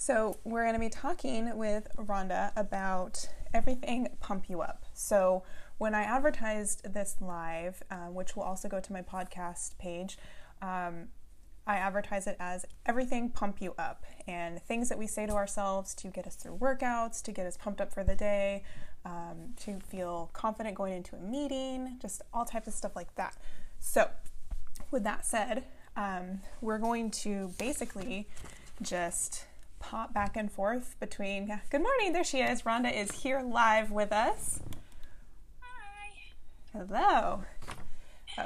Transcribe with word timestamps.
So, 0.00 0.38
we're 0.44 0.62
going 0.62 0.74
to 0.74 0.80
be 0.80 0.88
talking 0.88 1.58
with 1.58 1.88
Rhonda 1.96 2.52
about 2.54 3.28
everything 3.52 4.06
Pump 4.20 4.48
You 4.48 4.60
Up. 4.60 4.84
So, 4.94 5.42
when 5.78 5.92
I 5.92 6.02
advertised 6.02 6.94
this 6.94 7.16
live, 7.20 7.82
uh, 7.90 8.06
which 8.06 8.36
will 8.36 8.44
also 8.44 8.68
go 8.68 8.78
to 8.78 8.92
my 8.92 9.02
podcast 9.02 9.76
page, 9.78 10.16
um, 10.62 11.08
I 11.66 11.78
advertise 11.78 12.28
it 12.28 12.36
as 12.38 12.64
everything 12.86 13.28
pump 13.28 13.60
you 13.60 13.74
up 13.76 14.04
and 14.28 14.62
things 14.62 14.88
that 14.88 14.98
we 14.98 15.08
say 15.08 15.26
to 15.26 15.32
ourselves 15.32 15.94
to 15.96 16.06
get 16.08 16.28
us 16.28 16.36
through 16.36 16.58
workouts, 16.58 17.20
to 17.24 17.32
get 17.32 17.46
us 17.46 17.56
pumped 17.56 17.80
up 17.80 17.92
for 17.92 18.04
the 18.04 18.14
day, 18.14 18.62
um, 19.04 19.54
to 19.64 19.80
feel 19.80 20.30
confident 20.32 20.76
going 20.76 20.92
into 20.92 21.16
a 21.16 21.20
meeting, 21.20 21.98
just 22.00 22.22
all 22.32 22.44
types 22.44 22.68
of 22.68 22.72
stuff 22.72 22.94
like 22.94 23.12
that. 23.16 23.36
So, 23.80 24.10
with 24.92 25.02
that 25.02 25.26
said, 25.26 25.64
um, 25.96 26.42
we're 26.60 26.78
going 26.78 27.10
to 27.10 27.52
basically 27.58 28.28
just 28.80 29.47
pop 29.78 30.12
back 30.12 30.36
and 30.36 30.50
forth 30.50 30.96
between. 31.00 31.60
Good 31.70 31.82
morning, 31.82 32.12
there 32.12 32.24
she 32.24 32.40
is. 32.40 32.62
Rhonda 32.62 32.94
is 32.94 33.10
here 33.22 33.40
live 33.40 33.90
with 33.90 34.12
us. 34.12 34.60
Hi. 35.60 36.32
Hello. 36.72 37.42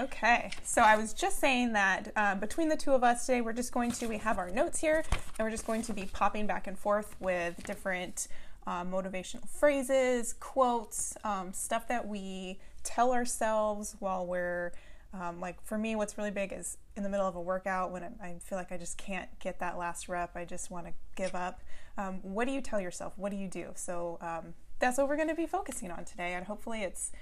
Okay, 0.01 0.51
so 0.63 0.81
I 0.81 0.97
was 0.97 1.13
just 1.13 1.39
saying 1.39 1.75
that 1.75 2.13
uh, 2.17 2.35
between 2.37 2.69
the 2.69 2.77
two 2.77 2.93
of 2.93 3.05
us 3.05 3.27
today, 3.27 3.43
we're 3.43 3.53
just 3.53 3.73
going 3.73 3.91
to, 3.93 4.07
we 4.07 4.17
have 4.19 4.39
our 4.39 4.49
notes 4.49 4.79
here, 4.79 5.05
and 5.11 5.47
we're 5.47 5.51
just 5.51 5.67
going 5.67 5.83
to 5.83 5.93
be 5.93 6.05
popping 6.13 6.47
back 6.47 6.67
and 6.67 6.79
forth 6.79 7.15
with 7.21 7.63
different 7.65 8.29
uh, 8.67 8.85
motivational 8.85 9.47
phrases, 9.49 10.35
quotes, 10.41 11.15
um, 11.25 11.53
stuff 11.53 11.89
that 11.89 12.07
we 12.07 12.59
tell 12.85 13.13
ourselves 13.13 13.97
while 13.99 14.25
we're, 14.25 14.73
um, 15.15 15.41
like 15.41 15.63
for 15.63 15.77
me, 15.77 15.95
what's 15.95 16.17
really 16.17 16.31
big 16.31 16.53
is 16.53 16.79
in 16.97 17.03
the 17.03 17.09
middle 17.09 17.27
of 17.27 17.37
a 17.37 17.41
workout 17.41 17.91
when 17.93 18.03
I, 18.03 18.29
I 18.29 18.39
feel 18.39 18.57
like 18.57 18.73
I 18.73 18.77
just 18.79 18.97
can't 18.97 19.29
get 19.41 19.61
that 19.61 19.77
last 19.77 20.09
rep, 20.09 20.37
I 20.37 20.45
just 20.45 20.71
want 20.71 20.87
to 20.87 20.93
give 21.17 21.35
up. 21.35 21.61
Um, 21.99 22.21
what 22.23 22.47
do 22.47 22.53
you 22.53 22.61
tell 22.61 22.81
yourself? 22.81 23.13
What 23.17 23.31
do 23.31 23.37
you 23.37 23.49
do? 23.49 23.73
So 23.75 24.19
um, 24.21 24.55
that's 24.79 24.97
what 24.99 25.09
we're 25.09 25.17
going 25.17 25.29
to 25.29 25.35
be 25.35 25.47
focusing 25.47 25.91
on 25.91 26.05
today, 26.05 26.33
and 26.35 26.47
hopefully 26.47 26.83
it's 26.83 27.13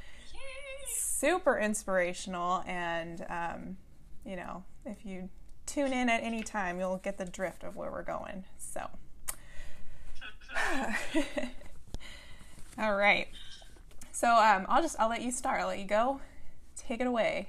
super 0.86 1.58
inspirational 1.58 2.62
and 2.66 3.24
um, 3.28 3.76
you 4.24 4.36
know 4.36 4.64
if 4.86 5.04
you 5.04 5.28
tune 5.66 5.92
in 5.92 6.08
at 6.08 6.22
any 6.22 6.42
time 6.42 6.78
you'll 6.78 6.96
get 6.96 7.18
the 7.18 7.24
drift 7.26 7.62
of 7.62 7.76
where 7.76 7.90
we're 7.90 8.02
going 8.02 8.44
so 8.58 8.80
all 12.78 12.96
right 12.96 13.28
so 14.12 14.34
um, 14.34 14.66
i'll 14.68 14.82
just 14.82 14.98
i'll 14.98 15.08
let 15.08 15.22
you 15.22 15.30
start 15.30 15.60
i'll 15.60 15.68
let 15.68 15.78
you 15.78 15.84
go 15.84 16.20
take 16.76 17.00
it 17.00 17.06
away 17.06 17.48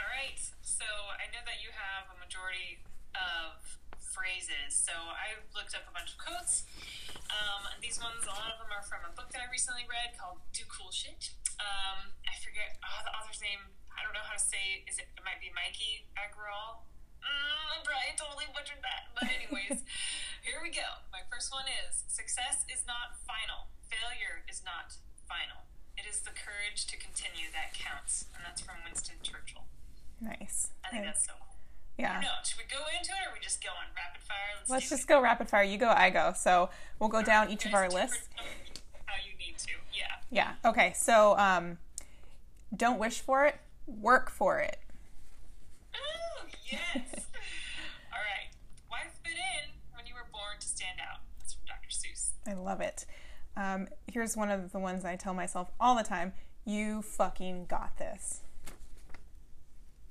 All 0.00 0.06
right. 0.06 0.38
So 0.62 0.84
I 0.84 1.26
know 1.34 1.42
that 1.44 1.58
you 1.62 1.70
have 1.74 2.06
a 2.14 2.18
majority 2.18 2.78
of 3.14 3.58
phrases. 4.48 4.72
So 4.72 4.92
I 4.92 5.36
looked 5.52 5.76
up 5.76 5.84
a 5.84 5.92
bunch 5.92 6.16
of 6.16 6.18
quotes. 6.18 6.64
Um, 7.28 7.68
and 7.68 7.78
these 7.84 8.00
ones, 8.00 8.24
a 8.24 8.32
lot 8.32 8.48
of 8.48 8.58
them 8.64 8.72
are 8.72 8.84
from 8.88 9.04
a 9.04 9.12
book 9.12 9.28
that 9.36 9.44
I 9.44 9.48
recently 9.52 9.84
read 9.84 10.16
called 10.16 10.40
"Do 10.56 10.64
Cool 10.72 10.88
Shit." 10.88 11.36
Um, 11.60 12.16
I 12.24 12.32
forget 12.40 12.80
oh, 12.80 13.04
the 13.04 13.12
author's 13.12 13.44
name. 13.44 13.60
I 13.92 14.00
don't 14.00 14.16
know 14.16 14.24
how 14.24 14.32
to 14.32 14.40
say. 14.40 14.88
Is 14.88 14.96
it? 14.96 15.12
It 15.12 15.22
might 15.22 15.40
be 15.44 15.52
Miki 15.52 16.08
Agrawal. 16.16 16.88
Mm, 17.20 17.84
I 17.84 18.16
totally 18.16 18.48
butchered 18.56 18.80
that. 18.80 19.12
But 19.12 19.28
anyways, 19.28 19.84
here 20.46 20.64
we 20.64 20.72
go. 20.72 21.04
My 21.12 21.20
first 21.28 21.52
one 21.52 21.68
is: 21.68 22.08
Success 22.08 22.64
is 22.72 22.88
not 22.88 23.20
final. 23.28 23.68
Failure 23.92 24.48
is 24.48 24.64
not 24.64 24.96
final. 25.28 25.68
It 26.00 26.08
is 26.08 26.24
the 26.24 26.32
courage 26.32 26.88
to 26.88 26.96
continue 26.96 27.52
that 27.52 27.76
counts, 27.76 28.30
and 28.32 28.40
that's 28.46 28.64
from 28.64 28.80
Winston 28.86 29.20
Churchill. 29.20 29.68
nice 30.22 30.70
I 30.86 30.88
think 30.94 31.04
that's 31.04 31.26
so 31.26 31.34
cool. 31.36 31.47
Yeah 31.98 32.20
No, 32.22 32.28
should 32.44 32.58
we 32.58 32.64
go 32.70 32.82
into 32.96 33.10
it 33.10 33.26
or 33.26 33.30
are 33.30 33.34
we 33.34 33.40
just 33.40 33.62
going 33.62 33.74
rapid 33.96 34.22
fire? 34.22 34.36
let's 34.68 34.84
do 34.88 34.94
just 34.94 35.04
it. 35.04 35.08
go 35.08 35.20
rapid 35.20 35.48
fire 35.48 35.62
you 35.62 35.78
go 35.78 35.88
i 35.88 36.10
go 36.10 36.32
so 36.36 36.70
we'll 36.98 37.08
go 37.08 37.22
down 37.22 37.50
each 37.50 37.66
of 37.66 37.74
our 37.74 37.88
lists 37.90 38.28
How 39.06 39.14
you 39.16 39.36
need 39.38 39.58
to, 39.58 39.72
yeah. 39.92 40.52
yeah 40.62 40.68
okay 40.68 40.92
so 40.96 41.36
um, 41.38 41.78
don't 42.76 42.98
wish 42.98 43.20
for 43.20 43.44
it 43.46 43.56
work 43.86 44.30
for 44.30 44.58
it 44.60 44.78
Oh, 45.94 46.44
yes. 46.70 46.80
All 48.12 48.20
right. 48.20 48.48
Why 48.88 48.98
fit 49.24 49.32
in 49.32 49.70
when 49.94 50.06
you 50.06 50.14
were 50.14 50.28
born 50.30 50.58
to 50.60 50.66
stand 50.66 50.98
out? 51.00 51.20
That's 51.38 51.54
from 51.54 51.62
Dr. 51.66 51.88
Seuss. 51.88 52.32
I 52.46 52.52
love 52.54 52.80
it. 52.82 53.06
Um, 53.56 53.88
here's 54.06 54.36
one 54.36 54.50
of 54.50 54.70
the 54.72 54.78
ones 54.78 55.04
I 55.04 55.16
tell 55.16 55.32
myself 55.34 55.70
all 55.80 55.96
the 55.96 56.02
time 56.04 56.34
you 56.66 57.00
fucking 57.02 57.66
got 57.66 57.96
this. 57.96 58.42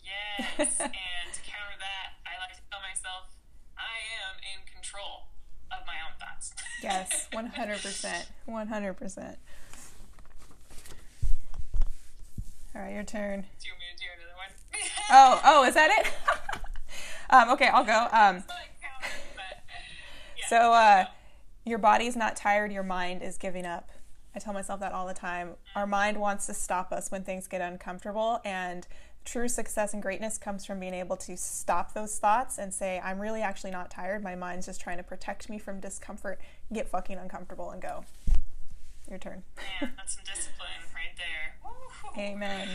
Yes. 0.04 0.50
and 0.60 0.70
to 1.34 1.42
counter 1.46 1.78
that, 1.80 2.18
I 2.26 2.42
like 2.42 2.56
to 2.56 2.62
tell 2.72 2.80
myself 2.98 3.30
I 3.78 4.02
am 4.26 4.38
in 4.42 4.66
control 4.74 5.28
of 5.72 5.86
my 5.86 5.94
own 6.06 6.18
thoughts. 6.20 6.54
Yes, 6.84 7.28
100%. 7.34 8.26
100%. 8.48 9.36
All 12.76 12.82
right, 12.82 12.94
your 12.94 13.04
turn. 13.04 13.42
do 13.60 13.68
you 13.68 13.74
want 13.74 13.80
me 13.80 13.86
to 13.92 13.98
do 13.98 14.06
another 14.16 14.36
one? 14.36 14.52
Oh, 15.10 15.42
oh, 15.44 15.64
is 15.66 15.74
that 15.74 15.90
it? 15.92 16.62
um, 17.32 17.50
okay, 17.52 17.68
I'll 17.68 17.84
go. 17.84 18.08
Um, 18.12 18.38
It's 18.38 18.48
not 18.48 18.58
counted, 18.82 19.10
but 19.36 19.64
yeah. 20.38 20.48
so, 20.48 20.74
uh, 20.74 21.06
your 21.66 21.80
body's 21.80 22.16
not 22.16 22.36
tired, 22.36 22.72
your 22.72 22.84
mind 22.84 23.24
is 23.24 23.38
giving 23.38 23.66
up. 23.66 23.90
I 24.36 24.40
tell 24.40 24.54
myself 24.54 24.80
that 24.82 24.92
all 24.92 25.08
the 25.08 25.16
time. 25.16 25.56
Our 25.76 25.88
mind 25.88 26.20
wants 26.20 26.46
to 26.46 26.54
stop 26.54 26.92
us 26.92 27.10
when 27.10 27.24
things 27.24 27.48
get 27.48 27.62
uncomfortable, 27.62 28.40
and 28.46 28.88
true 29.28 29.50
success 29.50 29.94
and 29.94 30.02
greatness 30.02 30.38
comes 30.38 30.64
from 30.64 30.80
being 30.80 30.94
able 30.94 31.18
to 31.18 31.36
stop 31.36 31.94
those 31.94 32.18
thoughts 32.18 32.58
and 32.58 32.74
say, 32.74 33.02
I'm 33.04 33.20
really 33.20 33.42
actually 33.42 33.72
not 33.72 33.92
tired. 33.92 34.24
My 34.24 34.36
mind's 34.36 34.66
just 34.66 34.80
trying 34.80 34.98
to 34.98 35.04
protect 35.04 35.50
me 35.50 35.60
from 35.60 35.82
discomfort, 35.82 36.40
get 36.72 36.88
fucking 36.88 37.18
uncomfortable, 37.18 37.72
and 37.72 37.82
go. 37.82 38.06
Your 39.10 39.20
turn. 39.20 39.44
Man, 39.58 39.92
that's 39.98 40.16
some 40.16 40.24
discipline 40.24 40.70
right 40.96 41.16
there. 41.18 42.24
Amen. 42.24 42.70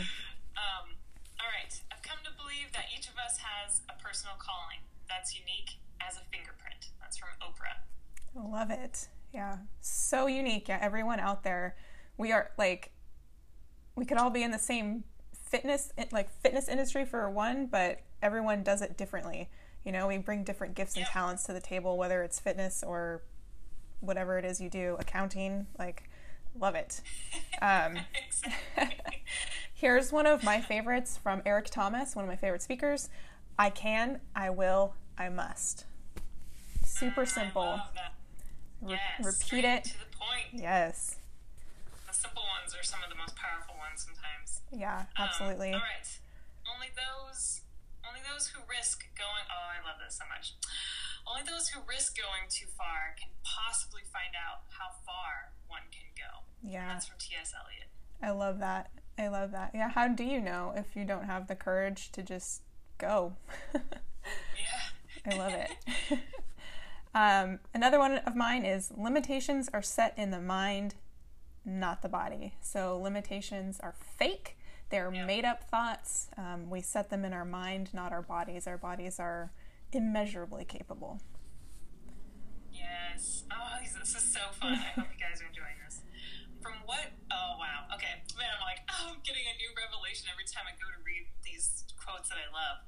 Um, 0.55 0.93
all 1.39 1.47
right. 1.59 1.81
I've 1.91 2.03
come 2.03 2.19
to 2.23 2.31
believe 2.37 2.71
that 2.73 2.85
each 2.95 3.07
of 3.07 3.15
us 3.17 3.37
has 3.37 3.81
a 3.89 4.01
personal 4.01 4.35
calling 4.37 4.79
that's 5.09 5.35
unique 5.35 5.71
as 6.07 6.17
a 6.17 6.21
fingerprint. 6.31 6.89
That's 7.01 7.17
from 7.17 7.29
Oprah. 7.41 8.51
Love 8.51 8.69
it. 8.69 9.07
Yeah. 9.33 9.57
So 9.81 10.27
unique. 10.27 10.67
Yeah. 10.67 10.77
Everyone 10.81 11.19
out 11.19 11.43
there, 11.43 11.75
we 12.17 12.31
are 12.31 12.51
like, 12.59 12.91
we 13.95 14.05
could 14.05 14.17
all 14.17 14.29
be 14.29 14.43
in 14.43 14.51
the 14.51 14.59
same 14.59 15.03
fitness, 15.53 15.93
like 16.11 16.31
fitness 16.41 16.67
industry 16.67 17.05
for 17.05 17.29
one, 17.29 17.67
but 17.67 17.99
everyone 18.23 18.63
does 18.63 18.81
it 18.81 18.97
differently. 18.97 19.49
You 19.85 19.91
know, 19.91 20.07
we 20.07 20.17
bring 20.17 20.43
different 20.43 20.73
gifts 20.73 20.97
and 20.97 21.05
talents 21.05 21.43
to 21.43 21.53
the 21.53 21.59
table, 21.61 21.95
whether 21.95 22.23
it's 22.23 22.39
fitness 22.39 22.83
or 22.85 23.21
whatever 23.99 24.39
it 24.39 24.45
is 24.45 24.59
you 24.59 24.67
do, 24.67 24.97
accounting, 24.99 25.67
like, 25.77 26.09
love 26.59 26.73
it. 26.73 27.01
Um, 27.61 27.99
here's 29.75 30.11
one 30.11 30.25
of 30.25 30.43
my 30.43 30.59
favorites 30.59 31.19
from 31.21 31.43
Eric 31.45 31.69
Thomas, 31.69 32.15
one 32.15 32.25
of 32.25 32.29
my 32.29 32.35
favorite 32.35 32.63
speakers. 32.63 33.09
I 33.59 33.69
can, 33.69 34.21
I 34.35 34.49
will, 34.49 34.95
I 35.19 35.29
must. 35.29 35.85
Super 36.83 37.27
simple. 37.27 37.61
I 37.61 37.65
love 37.71 37.91
that. 37.93 38.13
Re- 38.81 38.99
Yes, 39.19 39.25
repeat 39.25 39.65
it. 39.65 39.83
to 39.83 39.99
the 39.99 40.05
point. 40.17 40.61
Yes. 40.63 41.17
Simple 42.23 42.47
ones 42.47 42.71
are 42.71 42.83
some 42.87 43.03
of 43.03 43.09
the 43.11 43.19
most 43.19 43.35
powerful 43.35 43.75
ones 43.75 43.99
sometimes. 44.07 44.63
Yeah, 44.71 45.11
Um, 45.19 45.27
absolutely. 45.27 45.73
all 45.75 45.83
right. 45.83 46.07
Only 46.63 46.87
those, 46.95 47.61
only 48.07 48.21
those 48.23 48.47
who 48.55 48.63
risk 48.69 49.03
going. 49.19 49.43
Oh, 49.51 49.67
I 49.75 49.83
love 49.83 49.99
this 49.99 50.15
so 50.15 50.23
much. 50.31 50.55
Only 51.27 51.43
those 51.43 51.69
who 51.75 51.81
risk 51.87 52.15
going 52.15 52.47
too 52.49 52.67
far 52.79 53.15
can 53.19 53.29
possibly 53.43 54.01
find 54.07 54.31
out 54.39 54.63
how 54.79 54.95
far 55.05 55.51
one 55.67 55.83
can 55.91 56.07
go. 56.15 56.47
Yeah, 56.63 56.87
That's 56.87 57.07
from 57.07 57.17
T.S. 57.19 57.51
Eliot. 57.53 57.91
I 58.23 58.31
love 58.31 58.59
that. 58.59 58.89
I 59.19 59.27
love 59.27 59.51
that. 59.51 59.71
Yeah, 59.75 59.89
how 59.89 60.07
do 60.07 60.23
you 60.23 60.39
know 60.39 60.73
if 60.75 60.95
you 60.95 61.03
don't 61.05 61.25
have 61.25 61.47
the 61.47 61.55
courage 61.55 62.11
to 62.13 62.23
just 62.23 62.61
go? 62.97 63.35
Yeah. 65.25 65.33
I 65.33 65.37
love 65.37 65.53
it. 65.53 66.19
um, 67.13 67.59
another 67.73 67.99
one 67.99 68.19
of 68.19 68.35
mine 68.35 68.63
is 68.65 68.91
limitations 68.95 69.69
are 69.73 69.81
set 69.81 70.13
in 70.17 70.31
the 70.31 70.39
mind, 70.39 70.95
not 71.65 72.01
the 72.01 72.09
body. 72.09 72.55
So 72.61 72.97
limitations 72.99 73.79
are 73.79 73.93
fake. 74.17 74.57
They're 74.89 75.11
Yeah. 75.13 75.25
made 75.25 75.45
up 75.45 75.63
thoughts. 75.69 76.29
Um, 76.37 76.69
we 76.69 76.81
set 76.81 77.09
them 77.09 77.25
in 77.25 77.33
our 77.33 77.45
mind, 77.45 77.93
not 77.93 78.11
our 78.11 78.21
bodies. 78.21 78.67
Our 78.67 78.77
bodies 78.77 79.19
are 79.19 79.51
immeasurably 79.91 80.65
capable. 80.65 81.19
Yes. 82.71 83.43
Oh, 83.51 83.77
this 83.81 83.93
this 83.99 84.15
is 84.15 84.33
so 84.33 84.41
fun. 84.59 84.73
I 84.73 84.91
hope 84.97 85.07
you 85.13 85.19
guys 85.19 85.41
are 85.41 85.47
enjoying 85.47 85.77
this. 85.85 86.01
From 86.61 86.73
what? 86.85 87.11
Oh, 87.31 87.55
wow. 87.59 87.85
Okay. 87.95 88.23
Man, 88.37 88.49
I'm 88.55 88.63
like, 88.63 88.81
oh, 88.91 89.13
I'm 89.13 89.21
getting 89.23 89.43
a 89.45 89.55
new 89.57 89.71
revelation 89.77 90.27
every 90.31 90.45
time 90.45 90.65
I 90.67 90.73
go 90.79 90.87
to 90.89 90.99
read 91.03 91.27
these 91.43 91.85
quotes 91.97 92.29
that 92.29 92.37
I 92.39 92.47
love. 92.51 92.83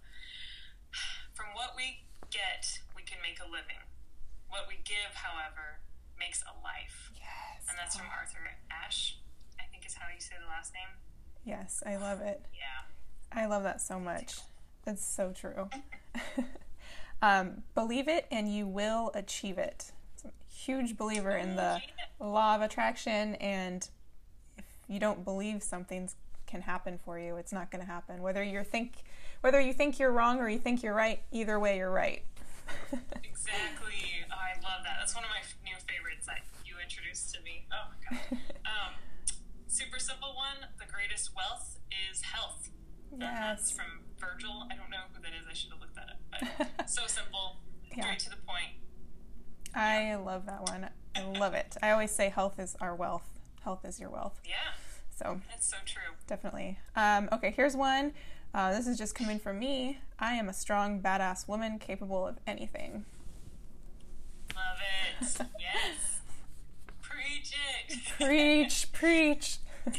From 1.38 1.52
what 1.54 1.76
we 1.76 2.08
get, 2.32 2.82
we 2.96 3.04
can 3.04 3.20
make 3.22 3.40
a 3.44 3.48
living. 3.48 3.82
What 4.48 4.68
we 4.72 4.80
give, 4.88 5.12
however, 5.16 5.84
makes 6.20 6.44
a 6.44 6.54
life. 6.64 7.12
Yes. 7.16 7.68
And 7.70 7.78
that's 7.78 7.98
from 7.98 8.08
Arthur 8.18 8.40
Ashe, 8.72 9.18
I 9.60 9.64
think 9.72 9.86
is 9.86 9.94
how 9.94 10.08
you 10.14 10.20
say 10.20 10.36
the 10.40 10.48
last 10.48 10.74
name. 10.74 10.90
Yes, 11.44 11.84
I 11.86 11.98
love 11.98 12.22
it. 12.22 12.42
Yeah. 12.54 13.42
I 13.42 13.46
love 13.48 13.64
that 13.64 13.82
so 13.82 14.00
much. 14.00 14.36
It's 14.88 15.06
so 15.06 15.32
true. 15.32 15.70
Um, 17.22 17.64
believe 17.74 18.08
it 18.08 18.28
and 18.32 18.54
you 18.54 18.68
will 18.68 19.12
achieve 19.16 19.58
it. 19.58 19.92
A 20.26 20.30
huge 20.54 20.98
believer 20.98 21.32
in 21.32 21.56
the 21.56 21.82
law 22.20 22.56
of 22.56 22.62
attraction, 22.62 23.36
and 23.36 23.88
if 24.58 24.66
you 24.88 25.00
don't 25.00 25.24
believe 25.24 25.64
something 25.64 26.10
can 26.46 26.62
happen 26.62 27.00
for 27.04 27.18
you, 27.18 27.38
it's 27.38 27.52
not 27.52 27.72
going 27.72 27.84
to 27.84 27.90
happen. 27.90 28.22
Whether 28.22 28.44
you 28.44 28.64
think 28.64 29.04
whether 29.42 29.60
you 29.60 29.74
think 29.74 30.00
you're 30.00 30.12
wrong 30.12 30.40
or 30.40 30.50
you 30.50 30.58
think 30.60 30.84
you're 30.84 30.94
right, 30.94 31.22
either 31.32 31.60
way, 31.60 31.78
you're 31.78 31.92
right. 31.92 32.24
exactly. 32.92 34.26
Oh, 34.30 34.34
I 34.34 34.54
love 34.62 34.84
that. 34.84 34.98
That's 35.00 35.14
one 35.16 35.24
of 35.24 35.30
my 35.30 35.42
new 35.64 35.76
favorites 35.88 36.26
that 36.26 36.42
you 36.66 36.76
introduced 36.82 37.34
to 37.36 37.42
me. 37.44 37.65
Oh 37.76 37.88
my 37.92 38.18
god. 38.18 38.40
Um, 38.66 38.94
super 39.68 40.00
simple 40.00 40.30
one. 40.36 40.70
The 40.80 40.92
greatest 40.92 41.32
wealth 41.36 41.78
is 42.12 42.22
health. 42.22 42.70
Yes. 43.12 43.20
That's 43.40 43.72
from 43.72 43.86
Virgil. 44.20 44.68
I 44.72 44.76
don't 44.76 44.90
know 44.90 45.06
who 45.14 45.22
that 45.22 45.32
is. 45.40 45.46
I 45.50 45.54
should 45.54 45.72
have 45.72 45.80
looked 45.82 45.96
that 45.96 46.10
up. 46.10 46.68
But 46.78 46.90
so 46.90 47.04
simple, 47.08 47.58
Yeah. 47.96 48.04
straight 48.06 48.20
to 48.20 48.30
the 48.32 48.38
point. 48.38 48.72
I 49.76 50.16
love 50.16 50.46
that 50.48 50.62
one. 50.70 50.90
I 51.16 51.22
love 51.24 51.54
it. 51.54 51.76
I 51.84 51.92
always 51.92 52.12
say 52.12 52.30
health 52.30 52.60
is 52.60 52.76
our 52.82 52.96
wealth. 52.96 53.28
Health 53.64 53.84
is 53.86 54.00
your 54.00 54.10
wealth. 54.10 54.40
Yeah, 54.46 54.56
So 55.18 55.42
that's 55.50 55.68
so 55.70 55.78
true. 55.86 56.14
definitely. 56.28 56.80
Um, 56.96 57.30
okay, 57.34 57.52
here's 57.52 57.76
one. 57.76 58.14
Uh, 58.54 58.72
this 58.74 58.88
is 58.88 58.98
just 58.98 59.16
coming 59.16 59.38
from 59.40 59.60
me. 59.60 60.00
I 60.20 60.34
am 60.36 60.48
a 60.50 60.54
strong, 60.54 61.02
badass 61.02 61.48
woman 61.48 61.78
capable 61.80 62.26
of 62.26 62.38
anything. 62.48 63.06
Love 64.56 64.78
it. 64.80 65.42
Yes. 65.60 66.15
Preach 67.46 67.54
it. 67.62 68.02
Preach, 68.18 68.78
preach. 68.92 69.58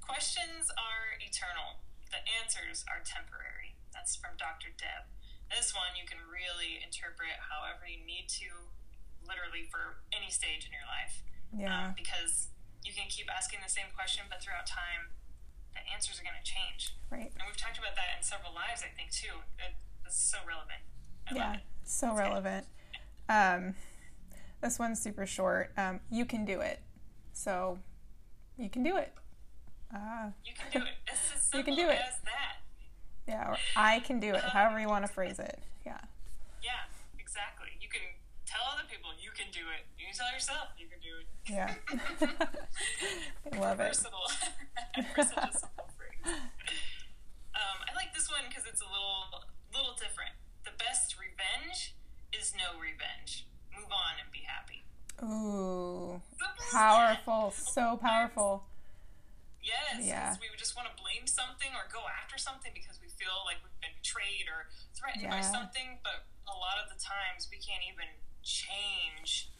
Questions 0.00 0.72
are 0.72 1.20
eternal. 1.20 1.84
The 2.08 2.24
answers 2.40 2.84
are 2.88 3.04
temporary. 3.04 3.76
That's 3.92 4.16
from 4.16 4.40
Dr. 4.40 4.72
Deb. 4.72 5.04
This 5.52 5.76
one 5.76 5.92
you 6.00 6.08
can 6.08 6.24
really 6.24 6.80
interpret 6.80 7.36
however 7.52 7.84
you 7.84 8.00
need 8.00 8.32
to, 8.40 8.72
literally 9.20 9.68
for 9.68 10.00
any 10.16 10.32
stage 10.32 10.64
in 10.64 10.72
your 10.72 10.88
life. 10.88 11.20
Yeah, 11.52 11.92
Um, 11.92 11.94
because 11.94 12.48
you 12.80 12.96
can 12.96 13.12
keep 13.12 13.28
asking 13.28 13.60
the 13.60 13.68
same 13.68 13.92
question, 13.92 14.24
but 14.32 14.40
throughout 14.40 14.64
time, 14.64 15.12
the 15.76 15.84
answers 15.92 16.16
are 16.16 16.24
going 16.24 16.40
to 16.40 16.46
change. 16.46 16.96
right. 17.12 17.28
And 17.36 17.44
we've 17.44 17.60
talked 17.60 17.76
about 17.76 17.94
that 18.00 18.16
in 18.16 18.24
several 18.24 18.56
lives, 18.56 18.80
I 18.80 18.88
think, 18.96 19.12
too. 19.12 19.44
It, 19.60 19.76
it's 20.08 20.16
so 20.16 20.40
relevant. 20.48 20.80
I 21.28 21.36
Yeah, 21.36 21.56
so 21.84 22.16
relevant. 22.16 22.64
Um, 23.28 23.76
this 24.66 24.78
one's 24.80 25.00
super 25.00 25.26
short. 25.26 25.70
Um, 25.76 26.00
you 26.10 26.24
can 26.24 26.44
do 26.44 26.60
it. 26.60 26.80
So 27.32 27.78
you 28.58 28.68
can 28.68 28.82
do 28.82 28.96
it. 28.96 29.12
Uh, 29.94 30.30
You 30.44 30.52
can 30.58 30.80
do 30.82 30.86
it. 30.86 30.94
It's 31.06 31.32
as 31.36 31.50
You 31.54 31.62
can 31.62 31.76
do 31.76 31.88
it. 31.88 31.98
as 32.02 32.18
that. 32.24 32.56
yeah, 33.28 33.50
or 33.50 33.56
I 33.76 34.00
can 34.00 34.18
do 34.18 34.34
it, 34.34 34.42
however 34.42 34.80
you 34.80 34.88
want 34.88 35.06
to 35.06 35.12
phrase 35.12 35.38
it. 35.38 35.60
Yeah. 35.86 35.98
Yeah, 36.62 36.82
exactly. 37.18 37.68
You 37.80 37.88
can 37.88 38.02
tell 38.44 38.62
other 38.74 38.82
people 38.90 39.10
you 39.22 39.30
can 39.30 39.46
do 39.52 39.60
it. 39.70 39.86
You 39.98 40.06
can 40.10 40.16
tell 40.18 40.32
yourself 40.34 40.74
you 40.76 40.86
can 40.90 40.98
do 40.98 41.14
it. 41.22 41.26
Yeah. 41.46 41.70
I 43.54 43.58
love 43.60 43.78
it. 43.78 43.94
Versatile. 43.94 44.26
For 45.14 45.22
such 45.22 45.54
a 45.54 45.58
simple 45.62 45.88
phrase. 45.94 46.34
Um, 47.54 47.78
I 47.86 47.94
like 47.94 48.10
this 48.12 48.26
one 48.28 48.42
because 48.50 48.64
it's 48.66 48.82
a 48.82 48.90
little 48.90 49.46
little 49.72 49.94
different. 49.94 50.34
The 50.64 50.74
best 50.82 51.14
revenge 51.14 51.94
is 52.34 52.52
no 52.58 52.74
revenge. 52.80 53.46
Move 53.70 53.92
on 53.92 54.18
and 54.18 54.26
be 54.32 54.42
happy. 54.42 54.82
Ooh, 55.22 56.20
Simple 56.36 56.46
as 56.60 56.72
that. 56.72 56.72
powerful, 56.72 57.50
so 57.56 57.96
powerful. 57.96 58.64
Yes, 59.62 60.04
Yeah. 60.04 60.36
we 60.40 60.48
would 60.50 60.58
just 60.58 60.76
want 60.76 60.86
to 60.88 60.94
blame 61.02 61.26
something 61.26 61.72
or 61.74 61.88
go 61.90 62.04
after 62.06 62.38
something 62.38 62.70
because 62.74 63.00
we 63.00 63.08
feel 63.08 63.42
like 63.44 63.58
we've 63.64 63.80
been 63.80 63.96
betrayed 63.98 64.46
or 64.46 64.68
threatened 64.94 65.26
by 65.28 65.40
something, 65.40 65.98
but 66.04 66.26
a 66.46 66.54
lot 66.54 66.78
of 66.78 66.86
the 66.92 66.98
times 67.02 67.48
we 67.50 67.58
can't 67.58 67.82
even 67.82 68.06
change 68.46 69.50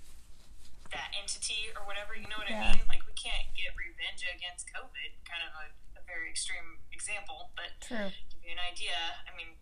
that 0.94 1.10
entity 1.18 1.72
or 1.74 1.82
whatever. 1.88 2.14
You 2.14 2.28
know 2.28 2.38
what 2.38 2.48
Yeah. 2.48 2.70
I 2.70 2.76
mean? 2.78 2.86
Like 2.86 3.02
we 3.08 3.12
can't 3.18 3.50
get 3.58 3.74
revenge 3.74 4.22
against 4.30 4.68
COVID. 4.70 5.10
Kind 5.26 5.42
of 5.42 5.50
a, 5.58 5.98
a 5.98 6.02
very 6.06 6.30
extreme 6.30 6.78
example, 6.92 7.50
but 7.58 7.74
True. 7.82 8.12
give 8.30 8.44
you 8.46 8.52
an 8.54 8.62
idea. 8.62 8.94
I 9.26 9.34
mean, 9.34 9.58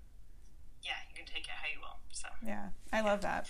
yeah, 0.85 1.01
you 1.09 1.17
can 1.17 1.25
take 1.25 1.49
it 1.49 1.57
how 1.57 1.69
you 1.73 1.81
will. 1.81 1.97
So 2.13 2.29
Yeah, 2.45 2.69
I 2.93 3.01
love 3.01 3.23
that. 3.23 3.49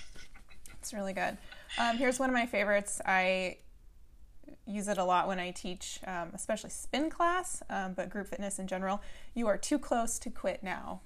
It's 0.79 0.93
really 0.95 1.13
good. 1.13 1.39
Um, 1.79 1.97
here's 1.97 2.19
one 2.19 2.29
of 2.31 2.35
my 2.35 2.47
favorites. 2.47 3.01
I 3.05 3.59
use 4.67 4.89
it 4.89 4.99
a 4.99 5.05
lot 5.05 5.27
when 5.29 5.39
I 5.39 5.51
teach, 5.51 5.99
um, 6.07 6.31
especially 6.35 6.71
spin 6.71 7.11
class, 7.11 7.63
um, 7.69 7.93
but 7.95 8.09
group 8.09 8.29
fitness 8.29 8.59
in 8.59 8.67
general. 8.67 9.01
You 9.35 9.47
are 9.49 9.59
too 9.59 9.79
close 9.79 10.19
to 10.21 10.31
quit 10.31 10.63
now. 10.63 11.01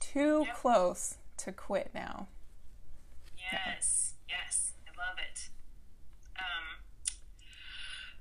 Too 0.00 0.44
Yep. 0.46 0.56
close 0.56 1.18
to 1.38 1.52
quit 1.52 1.92
now. 1.94 2.26
Yes, 3.36 4.14
yes, 4.28 4.72
I 4.86 4.96
love 4.96 5.18
it. 5.18 5.50
Um, 6.38 6.78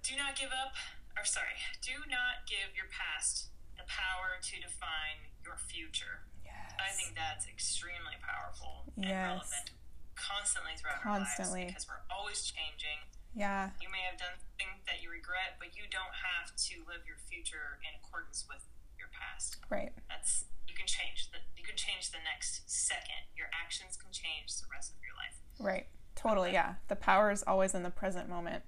do 0.04 0.16
not 0.18 0.36
give 0.36 0.52
up, 0.52 0.74
or 1.18 1.24
sorry, 1.26 1.56
do 1.82 1.94
not 2.08 2.46
give 2.48 2.76
your 2.76 2.88
past 2.88 3.48
the 3.78 3.84
power 3.88 4.40
to 4.42 4.60
define 4.60 5.30
your 5.44 5.58
future. 5.58 6.26
Yes. 6.44 6.74
I 6.80 6.90
think 6.92 7.16
that's 7.16 7.48
extremely 7.48 8.16
powerful 8.22 8.84
and 8.96 9.06
Yes. 9.06 9.28
relevant 9.28 9.72
constantly 10.20 10.76
throughout 10.76 11.02
Constantly. 11.02 11.72
our 11.72 11.72
lives 11.72 11.86
because 11.86 11.88
we're 11.88 12.06
always 12.12 12.40
changing. 12.44 13.00
Yeah, 13.36 13.72
You 13.80 13.88
may 13.94 14.02
have 14.10 14.18
done 14.20 14.36
things 14.58 14.84
that 14.90 15.00
you 15.02 15.10
regret, 15.10 15.56
but 15.62 15.78
you 15.78 15.86
don't 15.90 16.12
have 16.26 16.52
to 16.70 16.74
live 16.90 17.06
your 17.08 17.18
future 17.30 17.78
in 17.86 17.94
accordance 18.02 18.44
with 18.50 18.66
your 18.98 19.08
past. 19.14 19.58
right. 19.70 19.94
That's 20.10 20.46
you 20.68 20.76
can 20.76 20.88
change 20.88 21.30
the 21.32 21.40
you 21.56 21.64
can 21.64 21.76
change 21.78 22.12
the 22.12 22.18
next 22.26 22.66
second. 22.70 23.30
Your 23.38 23.48
actions 23.54 23.96
can 23.98 24.12
change 24.12 24.60
the 24.60 24.68
rest 24.72 24.92
of 24.94 25.00
your 25.02 25.14
life. 25.16 25.38
Right. 25.60 25.88
Totally. 26.16 26.52
Yeah. 26.54 26.76
The 26.90 26.96
power 26.98 27.32
is 27.32 27.44
always 27.44 27.74
in 27.74 27.84
the 27.84 27.90
present 27.90 28.28
moment. 28.30 28.64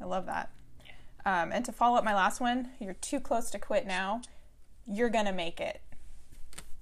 I 0.00 0.04
love 0.04 0.26
that. 0.26 0.50
Yeah. 0.84 0.92
Um, 1.42 1.50
and 1.52 1.64
to 1.64 1.72
follow 1.72 1.96
up 1.98 2.04
my 2.04 2.14
last 2.14 2.40
one, 2.40 2.70
you're 2.78 2.94
too 2.94 3.20
close 3.20 3.50
to 3.50 3.58
quit 3.58 3.86
now. 3.86 4.20
You're 4.86 5.08
going 5.10 5.24
to 5.26 5.32
make 5.32 5.60
it. 5.60 5.80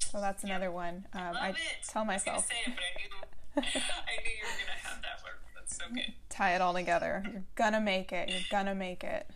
So 0.00 0.20
that's 0.20 0.44
another 0.44 0.70
one. 0.70 1.06
Um, 1.14 1.32
I 1.40 1.50
it. 1.50 1.56
tell 1.88 2.04
myself, 2.04 2.34
I 2.34 2.36
was 2.40 2.46
gonna 2.48 2.60
say 2.64 2.70
it, 2.70 2.74
but 2.76 2.82
I 2.84 3.00
knew 3.00 3.08
I 3.56 4.14
knew 4.24 4.32
you 4.32 4.44
were 4.46 4.58
gonna 4.60 4.80
have 4.82 5.02
that 5.02 5.20
word. 5.22 5.38
That's 5.54 5.76
so 5.76 5.84
good. 5.92 6.12
tie 6.28 6.54
it 6.54 6.60
all 6.60 6.72
together. 6.74 7.22
You're 7.30 7.44
going 7.54 7.72
to 7.72 7.80
make 7.80 8.12
it. 8.12 8.30
You're 8.30 8.48
going 8.50 8.66
to 8.66 8.74
make 8.74 9.04
it. 9.04 9.28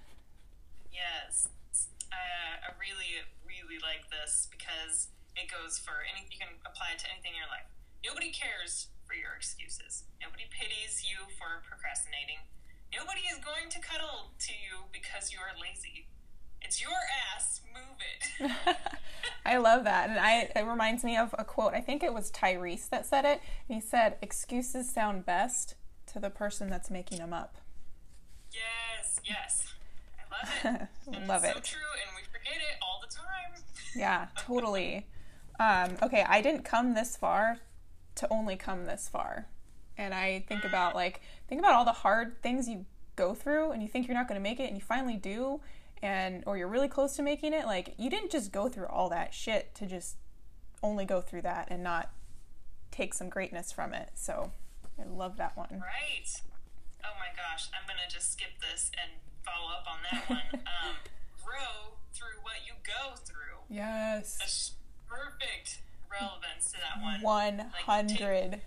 Yes, 0.92 1.48
uh, 2.08 2.64
I 2.64 2.72
really, 2.80 3.20
really 3.44 3.76
like 3.84 4.08
this 4.08 4.48
because 4.50 5.12
it 5.36 5.52
goes 5.52 5.76
for 5.78 6.00
any. 6.08 6.24
You 6.32 6.38
can 6.40 6.56
apply 6.64 6.96
it 6.96 6.98
to 7.04 7.06
anything 7.12 7.36
in 7.36 7.40
your 7.44 7.52
life. 7.52 7.68
Nobody 8.00 8.32
cares 8.32 8.88
for 9.04 9.12
your 9.12 9.36
excuses. 9.36 10.08
Nobody 10.20 10.48
pities 10.48 11.04
you 11.04 11.28
for 11.36 11.60
procrastinating. 11.68 12.48
Nobody 12.88 13.28
is 13.28 13.36
going 13.44 13.68
to 13.76 13.78
cuddle 13.84 14.32
to 14.40 14.52
you 14.56 14.88
because 14.90 15.30
you 15.34 15.38
are 15.42 15.52
lazy. 15.60 16.08
It's 16.62 16.80
your 16.80 16.90
ass. 17.34 17.60
Move 17.74 18.50
it. 18.50 18.76
I 19.46 19.58
love 19.58 19.84
that. 19.84 20.10
And 20.10 20.18
I 20.18 20.50
it 20.56 20.66
reminds 20.66 21.04
me 21.04 21.16
of 21.16 21.34
a 21.38 21.44
quote. 21.44 21.74
I 21.74 21.80
think 21.80 22.02
it 22.02 22.12
was 22.14 22.30
Tyrese 22.30 22.88
that 22.90 23.06
said 23.06 23.24
it. 23.24 23.40
He 23.68 23.80
said, 23.80 24.16
"Excuses 24.22 24.90
sound 24.90 25.24
best 25.24 25.74
to 26.12 26.18
the 26.20 26.30
person 26.30 26.68
that's 26.68 26.90
making 26.90 27.18
them 27.18 27.32
up." 27.32 27.56
yes, 28.52 29.20
yes. 29.24 29.74
I 30.18 30.32
love 30.70 30.88
it. 31.06 31.26
Love 31.28 31.44
it's 31.44 31.52
So 31.52 31.58
it. 31.58 31.64
true, 31.64 31.80
and 32.06 32.16
we 32.16 32.22
forget 32.32 32.56
it 32.56 32.78
all 32.82 33.00
the 33.06 33.14
time. 33.14 33.62
Yeah, 33.94 34.26
totally. 34.38 35.06
Um, 35.60 35.96
okay, 36.02 36.24
I 36.28 36.40
didn't 36.42 36.64
come 36.64 36.94
this 36.94 37.16
far 37.16 37.58
to 38.16 38.28
only 38.32 38.56
come 38.56 38.84
this 38.86 39.08
far. 39.08 39.46
And 39.98 40.12
I 40.12 40.44
think 40.48 40.64
about 40.64 40.94
like 40.94 41.20
think 41.48 41.58
about 41.60 41.72
all 41.74 41.84
the 41.84 41.92
hard 41.92 42.42
things 42.42 42.68
you 42.68 42.84
go 43.16 43.34
through 43.34 43.70
and 43.72 43.82
you 43.82 43.88
think 43.88 44.06
you're 44.06 44.16
not 44.16 44.28
going 44.28 44.38
to 44.38 44.42
make 44.42 44.60
it 44.60 44.64
and 44.64 44.74
you 44.76 44.82
finally 44.82 45.16
do 45.16 45.60
and 46.02 46.42
or 46.46 46.56
you're 46.56 46.68
really 46.68 46.88
close 46.88 47.16
to 47.16 47.22
making 47.22 47.52
it. 47.52 47.66
Like 47.66 47.94
you 47.98 48.10
didn't 48.10 48.30
just 48.30 48.52
go 48.52 48.68
through 48.68 48.86
all 48.86 49.08
that 49.10 49.34
shit 49.34 49.74
to 49.76 49.86
just 49.86 50.16
only 50.82 51.04
go 51.04 51.20
through 51.20 51.42
that 51.42 51.68
and 51.70 51.82
not 51.82 52.10
take 52.90 53.14
some 53.14 53.28
greatness 53.28 53.72
from 53.72 53.92
it. 53.94 54.10
So, 54.14 54.52
I 55.00 55.04
love 55.06 55.36
that 55.38 55.56
one. 55.56 55.68
Right. 55.72 56.28
Oh 57.04 57.14
my 57.18 57.28
gosh, 57.36 57.68
I'm 57.72 57.86
gonna 57.86 58.08
just 58.10 58.32
skip 58.32 58.58
this 58.60 58.90
and 59.00 59.12
follow 59.44 59.72
up 59.72 59.86
on 59.90 59.98
that 60.10 60.28
one. 60.30 60.60
um, 60.66 60.96
grow 61.44 61.94
through 62.12 62.40
what 62.42 62.64
you 62.66 62.72
go 62.84 63.14
through. 63.16 63.60
Yes. 63.68 64.38
That's 64.38 64.72
perfect 65.08 65.80
relevance 66.10 66.72
to 66.72 66.78
that 66.80 67.02
one. 67.02 67.20
100. 67.20 68.60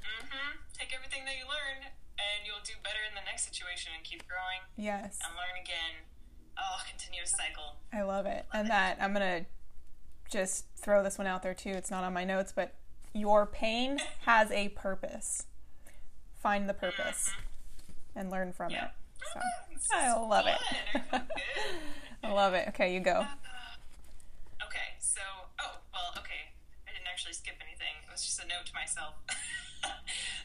Mm-hmm. 0.00 0.50
Take 0.72 0.94
everything 0.94 1.24
that 1.26 1.36
you 1.36 1.44
learned, 1.44 1.90
and 2.16 2.46
you'll 2.46 2.64
do 2.64 2.74
better 2.82 3.02
in 3.06 3.14
the 3.14 3.24
next 3.26 3.44
situation 3.46 3.92
and 3.94 4.02
keep 4.04 4.26
growing 4.26 4.62
Yes. 4.76 5.18
and 5.22 5.34
learn 5.36 5.58
again. 5.60 6.06
Oh, 6.68 6.80
continuous 6.88 7.30
cycle. 7.30 7.76
I 7.92 8.02
love 8.02 8.26
it. 8.26 8.44
And 8.52 8.68
that 8.68 8.98
I'm 9.00 9.14
going 9.14 9.44
to 9.44 9.46
just 10.30 10.66
throw 10.76 11.02
this 11.02 11.16
one 11.16 11.26
out 11.26 11.42
there 11.42 11.54
too. 11.54 11.70
It's 11.70 11.90
not 11.90 12.04
on 12.04 12.12
my 12.12 12.24
notes, 12.24 12.52
but 12.54 12.74
your 13.14 13.46
pain 13.46 13.98
has 14.26 14.50
a 14.50 14.68
purpose. 14.70 15.46
Find 16.42 16.68
the 16.68 16.74
purpose 16.74 17.30
mm-hmm. 17.30 18.18
and 18.18 18.30
learn 18.30 18.52
from 18.52 18.70
Yeah. 18.70 18.86
it. 18.86 18.90
So, 19.80 19.96
oh, 19.96 20.24
I 20.24 20.28
love 20.28 20.46
it. 20.46 20.58
fun. 21.10 21.26
Good? 21.36 22.30
I 22.30 22.32
love 22.32 22.54
it. 22.54 22.68
Okay, 22.68 22.92
you 22.94 23.00
go. 23.00 23.12
Uh, 23.12 23.26
okay, 24.66 24.94
so 24.98 25.20
oh 25.60 25.78
well, 25.92 26.12
okay. 26.18 26.52
I 26.86 26.92
didn't 26.92 27.06
actually 27.10 27.32
skip 27.32 27.54
anything. 27.60 27.94
It 28.06 28.10
was 28.12 28.22
just 28.24 28.38
a 28.42 28.46
note 28.46 28.66
to 28.66 28.74
myself. 28.74 29.14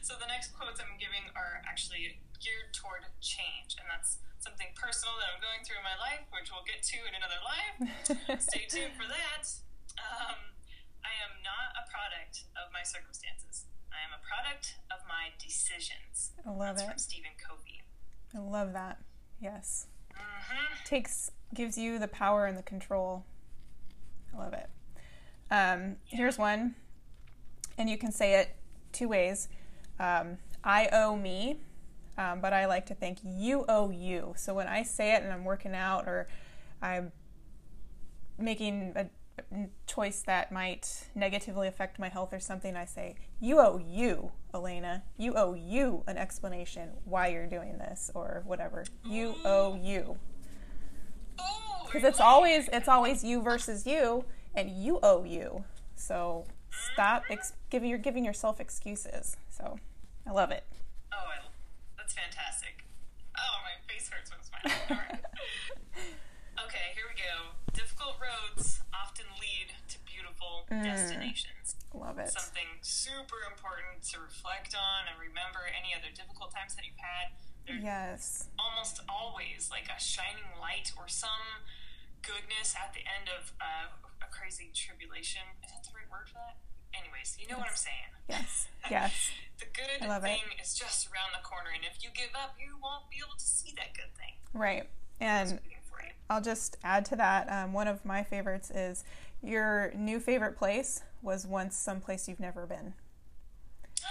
so 0.04 0.12
the 0.20 0.28
next 0.28 0.52
quotes 0.52 0.76
I'm 0.84 1.00
giving 1.00 1.24
are 1.32 1.64
actually 1.64 2.20
geared 2.36 2.76
toward 2.76 3.08
change, 3.24 3.80
and 3.80 3.88
that's 3.88 4.20
something 4.36 4.68
personal 4.76 5.16
that 5.16 5.32
I'm 5.32 5.40
going 5.40 5.64
through 5.64 5.80
in 5.80 5.86
my 5.88 5.96
life, 5.96 6.28
which 6.28 6.52
we'll 6.52 6.68
get 6.68 6.84
to 6.84 6.98
in 7.08 7.16
another 7.16 7.40
live. 7.40 8.40
Stay 8.44 8.68
tuned 8.68 8.92
for 9.00 9.08
that. 9.08 9.48
Um, 9.96 10.52
I 11.00 11.16
am 11.24 11.40
not 11.40 11.72
a 11.80 11.88
product 11.88 12.44
of 12.52 12.68
my 12.68 12.84
circumstances. 12.84 13.64
I 13.88 14.04
am 14.04 14.12
a 14.12 14.20
product 14.20 14.76
of 14.92 15.00
my 15.08 15.32
decisions. 15.40 16.36
I 16.44 16.52
love 16.52 16.76
That's 16.76 16.82
it. 16.84 16.88
from 16.92 16.98
Stephen 17.00 17.34
Covey. 17.40 17.80
I 18.36 18.44
love 18.44 18.72
that. 18.76 19.00
Yes. 19.40 19.86
hmm 20.12 20.84
Takes 20.84 21.30
gives 21.54 21.78
you 21.78 21.98
the 21.98 22.08
power 22.08 22.44
and 22.44 22.58
the 22.58 22.62
control. 22.62 23.24
I 24.34 24.36
love 24.36 24.52
it. 24.52 24.68
Um, 25.50 25.96
here's 26.04 26.36
one, 26.36 26.74
and 27.78 27.88
you 27.88 27.96
can 27.96 28.12
say 28.12 28.34
it 28.40 28.56
two 28.92 29.08
ways. 29.08 29.48
Um, 29.98 30.38
I 30.62 30.88
owe 30.92 31.16
me, 31.16 31.60
um, 32.18 32.40
but 32.40 32.52
I 32.52 32.66
like 32.66 32.86
to 32.86 32.94
think 32.94 33.18
you 33.24 33.64
owe 33.68 33.90
you. 33.90 34.34
So 34.36 34.54
when 34.54 34.66
I 34.66 34.82
say 34.82 35.14
it 35.14 35.22
and 35.22 35.32
I'm 35.32 35.44
working 35.44 35.74
out 35.74 36.06
or 36.06 36.26
I'm 36.82 37.12
making 38.38 38.92
a 38.96 39.06
choice 39.86 40.22
that 40.22 40.52
might 40.52 41.08
negatively 41.14 41.68
affect 41.68 41.98
my 41.98 42.08
health 42.08 42.32
or 42.32 42.40
something, 42.40 42.76
I 42.76 42.84
say, 42.84 43.16
You 43.40 43.58
owe 43.60 43.78
you, 43.78 44.32
Elena. 44.52 45.02
You 45.16 45.34
owe 45.34 45.54
you 45.54 46.02
an 46.06 46.16
explanation 46.16 46.90
why 47.04 47.28
you're 47.28 47.46
doing 47.46 47.78
this 47.78 48.10
or 48.14 48.42
whatever. 48.46 48.84
You 49.04 49.34
owe 49.44 49.76
you. 49.76 50.16
Oh, 51.38 51.82
Because 51.86 52.04
it's 52.04 52.20
always 52.20 52.68
it's 52.72 52.88
always 52.88 53.24
you 53.24 53.42
versus 53.42 53.86
you, 53.86 54.24
and 54.54 54.70
you 54.70 54.98
owe 55.02 55.24
you. 55.24 55.64
So 55.96 56.44
stop 56.92 57.24
ex- 57.30 57.54
giving 57.70 57.88
you're 57.88 57.98
giving 57.98 58.24
yourself 58.24 58.60
excuses. 58.60 59.36
So 59.54 59.78
I 60.26 60.34
love 60.34 60.50
it. 60.50 60.66
Oh, 61.14 61.30
I, 61.30 61.38
that's 61.94 62.10
fantastic. 62.10 62.82
Oh, 63.38 63.54
my 63.62 63.78
face 63.86 64.10
hurts 64.10 64.26
when 64.34 64.42
it's 64.42 64.50
smiling. 64.50 64.74
Right. 64.90 65.22
okay, 66.66 66.90
here 66.98 67.06
we 67.06 67.14
go. 67.14 67.54
Difficult 67.70 68.18
roads 68.18 68.82
often 68.90 69.30
lead 69.38 69.70
to 69.94 70.02
beautiful 70.02 70.66
destinations. 70.66 71.78
Love 71.94 72.18
it. 72.18 72.34
Something 72.34 72.82
super 72.82 73.46
important 73.46 74.02
to 74.10 74.18
reflect 74.18 74.74
on 74.74 75.06
and 75.06 75.14
remember 75.22 75.62
any 75.70 75.94
other 75.94 76.10
difficult 76.10 76.50
times 76.50 76.74
that 76.74 76.82
you've 76.82 76.98
had. 76.98 77.38
There's 77.62 77.78
Yes. 77.86 78.50
almost 78.58 79.06
always 79.06 79.70
like 79.70 79.86
a 79.86 80.02
shining 80.02 80.50
light 80.58 80.90
or 80.98 81.06
some 81.06 81.62
goodness 82.26 82.74
at 82.74 82.90
the 82.90 83.06
end 83.06 83.30
of 83.30 83.54
uh, 83.62 83.94
a 84.18 84.28
crazy 84.34 84.74
tribulation. 84.74 85.46
Is 85.62 85.70
that 85.70 85.86
the 85.86 85.94
right 85.94 86.10
word 86.10 86.26
for 86.26 86.42
that? 86.42 86.58
Anyways, 86.98 87.36
you 87.40 87.48
know 87.48 87.58
what 87.58 87.68
I'm 87.68 87.76
saying. 87.76 88.12
Yes. 88.28 88.68
Yes. 88.90 89.30
The 89.58 89.64
good 89.72 90.22
thing 90.22 90.40
is 90.62 90.74
just 90.74 91.06
around 91.06 91.30
the 91.32 91.42
corner, 91.42 91.70
and 91.74 91.82
if 91.84 92.04
you 92.04 92.10
give 92.14 92.28
up, 92.34 92.54
you 92.60 92.76
won't 92.82 93.08
be 93.08 93.16
able 93.24 93.34
to 93.38 93.44
see 93.44 93.72
that 93.76 93.94
good 93.94 94.14
thing 94.18 94.34
Right. 94.52 94.88
And 95.20 95.52
waiting 95.52 95.78
for 95.90 96.02
you. 96.02 96.10
I'll 96.30 96.40
just 96.40 96.76
add 96.84 97.04
to 97.06 97.16
that. 97.16 97.50
Um, 97.50 97.72
one 97.72 97.88
of 97.88 98.04
my 98.04 98.22
favorites 98.22 98.70
is 98.70 99.04
your 99.42 99.92
new 99.96 100.20
favorite 100.20 100.56
place 100.56 101.02
was 101.22 101.46
once 101.46 101.76
someplace 101.76 102.28
you've 102.28 102.40
never 102.40 102.66
been. 102.66 102.94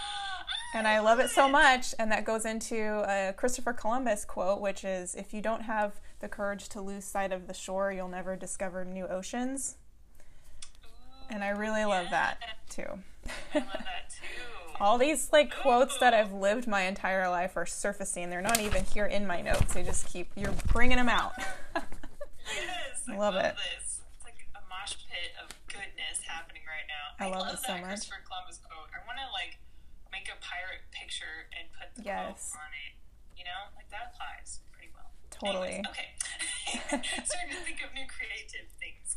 And 0.75 0.87
I 0.87 1.01
love 1.01 1.19
it 1.19 1.29
so 1.29 1.47
much. 1.47 1.93
And 1.99 2.11
that 2.11 2.25
goes 2.25 2.45
into 2.45 3.05
a 3.07 3.31
Christopher 3.33 3.73
Columbus 3.73 4.25
quote, 4.25 4.59
which 4.59 4.83
is 4.83 5.13
If 5.13 5.31
you 5.31 5.39
don't 5.39 5.61
have 5.61 6.01
the 6.19 6.27
courage 6.27 6.67
to 6.69 6.81
lose 6.81 7.05
sight 7.05 7.31
of 7.31 7.45
the 7.45 7.53
shore, 7.53 7.91
you'll 7.91 8.07
never 8.07 8.35
discover 8.35 8.83
new 8.83 9.05
oceans. 9.05 9.75
And 11.29 11.43
I 11.43 11.49
really 11.49 11.85
love 11.85 12.07
that 12.11 12.37
too. 12.69 12.85
I 13.53 13.57
love 13.59 13.65
that 13.71 14.09
too. 14.09 14.75
All 14.79 14.97
these 14.97 15.29
like 15.31 15.53
quotes 15.55 15.97
that 15.99 16.13
I've 16.13 16.33
lived 16.33 16.67
my 16.67 16.81
entire 16.83 17.29
life 17.29 17.55
are 17.57 17.65
surfacing. 17.65 18.29
They're 18.29 18.41
not 18.41 18.59
even 18.59 18.83
here 18.85 19.05
in 19.05 19.25
my 19.27 19.41
notes. 19.41 19.73
They 19.73 19.83
just 19.83 20.07
keep, 20.11 20.29
you're 20.35 20.53
bringing 20.71 20.97
them 20.97 21.09
out. 21.09 21.33
Yes, 21.75 23.05
I 23.09 23.15
Love 23.17 23.35
it. 23.35 23.37
I 23.37 23.41
love, 23.41 23.45
it. 23.45 23.55
this. 23.55 24.01
It's 24.17 24.25
like 24.25 24.47
a 24.55 24.61
mosh 24.67 24.97
pit 25.09 25.31
of 25.41 25.49
goodness 25.69 26.25
happening 26.27 26.63
right 26.67 26.87
now. 26.89 27.05
I 27.21 27.29
love 27.29 27.53
it 27.53 27.59
so 27.61 27.73
that 27.73 27.81
much. 27.81 27.89
Christopher 28.01 28.21
Columbus 28.27 28.59
quote. 28.65 28.89
I 28.91 28.99
want 29.07 29.17
to 29.21 29.29
like 29.31 29.57
make 30.11 30.27
a 30.27 30.37
pirate 30.41 30.83
picture 30.91 31.47
and 31.57 31.69
put 31.77 31.93
the 31.95 32.03
Yes. 32.03 32.51
quote 32.51 32.65
on 32.67 32.73
it. 32.73 32.93
You 33.37 33.45
know, 33.45 33.71
like 33.77 33.87
that 33.93 34.13
applies 34.13 34.59
pretty 34.73 34.89
well. 34.93 35.09
Totally. 35.29 35.79
Anyways, 35.85 35.93
okay. 35.93 36.09
Starting 37.29 37.53
to 37.55 37.61
think 37.63 37.79
of 37.85 37.93
new 37.93 38.05
creative 38.09 38.67
things. 38.81 39.15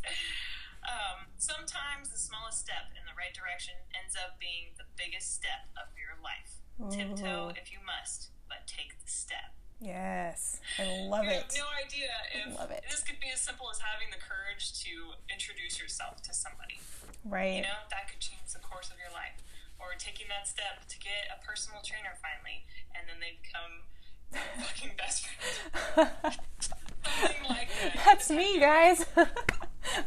Smallest 2.46 2.62
step 2.62 2.94
in 2.94 3.02
the 3.10 3.16
right 3.18 3.34
direction 3.34 3.74
ends 3.90 4.14
up 4.14 4.38
being 4.38 4.70
the 4.78 4.86
biggest 4.94 5.34
step 5.34 5.66
of 5.74 5.90
your 5.98 6.14
life. 6.22 6.62
Mm-hmm. 6.78 6.94
Tiptoe 6.94 7.50
if 7.58 7.74
you 7.74 7.82
must, 7.82 8.30
but 8.46 8.62
take 8.70 8.94
the 9.02 9.10
step. 9.10 9.50
Yes. 9.82 10.62
I 10.78 11.10
love 11.10 11.26
You 11.26 11.42
it. 11.42 11.50
have 11.50 11.58
no 11.58 11.66
idea 11.74 12.06
if 12.30 12.54
Love 12.54 12.70
it. 12.70 12.86
this 12.86 13.02
could 13.02 13.18
be 13.18 13.34
as 13.34 13.42
simple 13.42 13.66
as 13.66 13.82
having 13.82 14.14
the 14.14 14.22
courage 14.22 14.78
to 14.86 15.18
introduce 15.26 15.82
yourself 15.82 16.22
to 16.22 16.30
somebody. 16.30 16.78
Right. 17.26 17.58
You 17.58 17.66
know, 17.66 17.82
that 17.90 18.06
could 18.06 18.22
change 18.22 18.46
the 18.54 18.62
course 18.62 18.94
of 18.94 18.98
your 19.02 19.10
life. 19.10 19.34
Or 19.82 19.98
taking 19.98 20.30
that 20.30 20.46
step 20.46 20.86
to 20.86 20.96
get 21.02 21.26
a 21.34 21.42
personal 21.42 21.82
trainer 21.82 22.14
finally, 22.22 22.62
and 22.94 23.10
then 23.10 23.18
they 23.18 23.42
become 23.42 23.82
fucking 24.62 24.94
best 24.94 25.26
friends. 25.26 26.38
Something 26.62 27.42
like 27.50 27.74
that. 27.82 27.98
That's 28.06 28.30
me, 28.30 28.62
guys. 28.62 29.02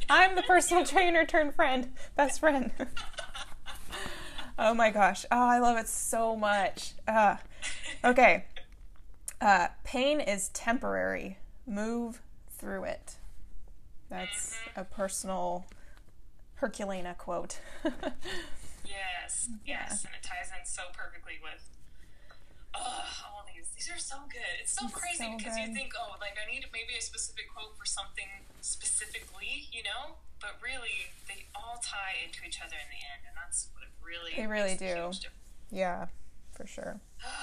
I'm 0.10 0.36
the 0.36 0.42
personal 0.44 0.86
trainer 0.86 1.26
turned 1.26 1.56
friend, 1.56 1.92
best 2.16 2.40
friend. 2.40 2.72
oh 4.60 4.74
my 4.74 4.90
gosh. 4.90 5.26
Oh, 5.32 5.48
I 5.48 5.60
love 5.60 5.78
it 5.78 5.88
so 5.88 6.36
much. 6.36 6.94
Uh, 7.08 7.38
okay. 8.04 8.46
Uh, 9.42 9.68
pain 9.84 10.20
is 10.20 10.50
temporary. 10.50 11.38
Move 11.66 12.22
through 12.50 12.84
it. 12.86 13.16
That's 14.10 14.56
a 14.76 14.84
personal 14.84 15.66
Herculena 16.62 17.18
quote. 17.18 17.60
Yes, 18.86 19.50
yes, 19.66 20.04
and 20.06 20.14
it 20.16 20.24
ties 20.24 20.50
in 20.58 20.66
so 20.66 20.84
perfectly 20.94 21.34
with 21.44 21.70
oh, 22.74 23.04
all 23.30 23.46
these. 23.80 23.90
Are 23.96 23.98
so 24.00 24.20
good. 24.28 24.56
It's 24.60 24.76
so 24.76 24.86
It's 24.86 24.94
crazy 24.94 25.24
so 25.24 25.38
because 25.40 25.56
good. 25.56 25.68
you 25.68 25.74
think, 25.74 25.94
oh, 25.96 26.20
like 26.20 26.36
I 26.36 26.46
need 26.52 26.68
maybe 26.76 27.00
a 27.00 27.02
specific 27.02 27.48
quote 27.50 27.74
for 27.80 27.86
something 27.88 28.28
specifically, 28.62 29.68
you 29.72 29.84
know, 29.84 30.20
but 30.44 30.60
really 30.62 31.12
they 31.32 31.48
all 31.56 31.80
tie 31.82 32.20
into 32.24 32.44
each 32.44 32.60
other 32.60 32.76
in 32.76 32.90
the 32.92 33.02
end, 33.02 33.24
and 33.28 33.36
that's 33.40 33.72
what 33.74 33.84
it 33.88 33.94
really. 34.04 34.36
They 34.36 34.48
really 34.48 34.76
do. 34.76 35.12
yeah, 35.72 36.08
for 36.52 36.68
sure. 36.68 37.00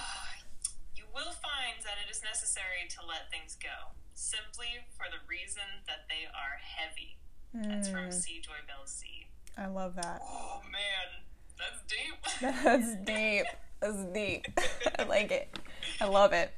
You 0.97 1.05
will 1.12 1.33
find 1.33 1.81
that 1.85 1.97
it 2.05 2.11
is 2.12 2.21
necessary 2.23 2.85
to 2.90 3.00
let 3.07 3.31
things 3.33 3.57
go, 3.57 3.93
simply 4.14 4.85
for 4.97 5.07
the 5.09 5.21
reason 5.28 5.64
that 5.88 6.05
they 6.12 6.28
are 6.28 6.61
heavy. 6.61 7.16
That's 7.55 7.88
from 7.88 8.09
Mm, 8.09 8.12
C. 8.12 8.43
JoyBell 8.45 8.85
C. 8.87 9.26
I 9.57 9.66
love 9.66 9.95
that. 9.97 10.21
Oh 10.23 10.61
man, 10.71 11.25
that's 11.57 11.81
deep. 11.88 12.21
That's 12.64 12.97
deep. 13.07 13.47
That's 13.80 14.04
deep. 14.12 14.47
I 14.99 15.04
like 15.04 15.30
it. 15.30 15.59
I 16.00 16.06
love 16.06 16.33
it. 16.33 16.52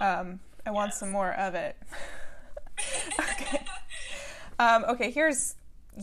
I 0.00 0.06
Um, 0.20 0.40
I 0.64 0.70
want 0.70 0.88
Yes. 0.88 0.98
some 1.00 1.10
more 1.10 1.32
of 1.32 1.54
it. 1.54 1.76
okay. 3.20 3.64
Um, 4.58 4.84
okay, 4.88 5.10
here's 5.10 5.54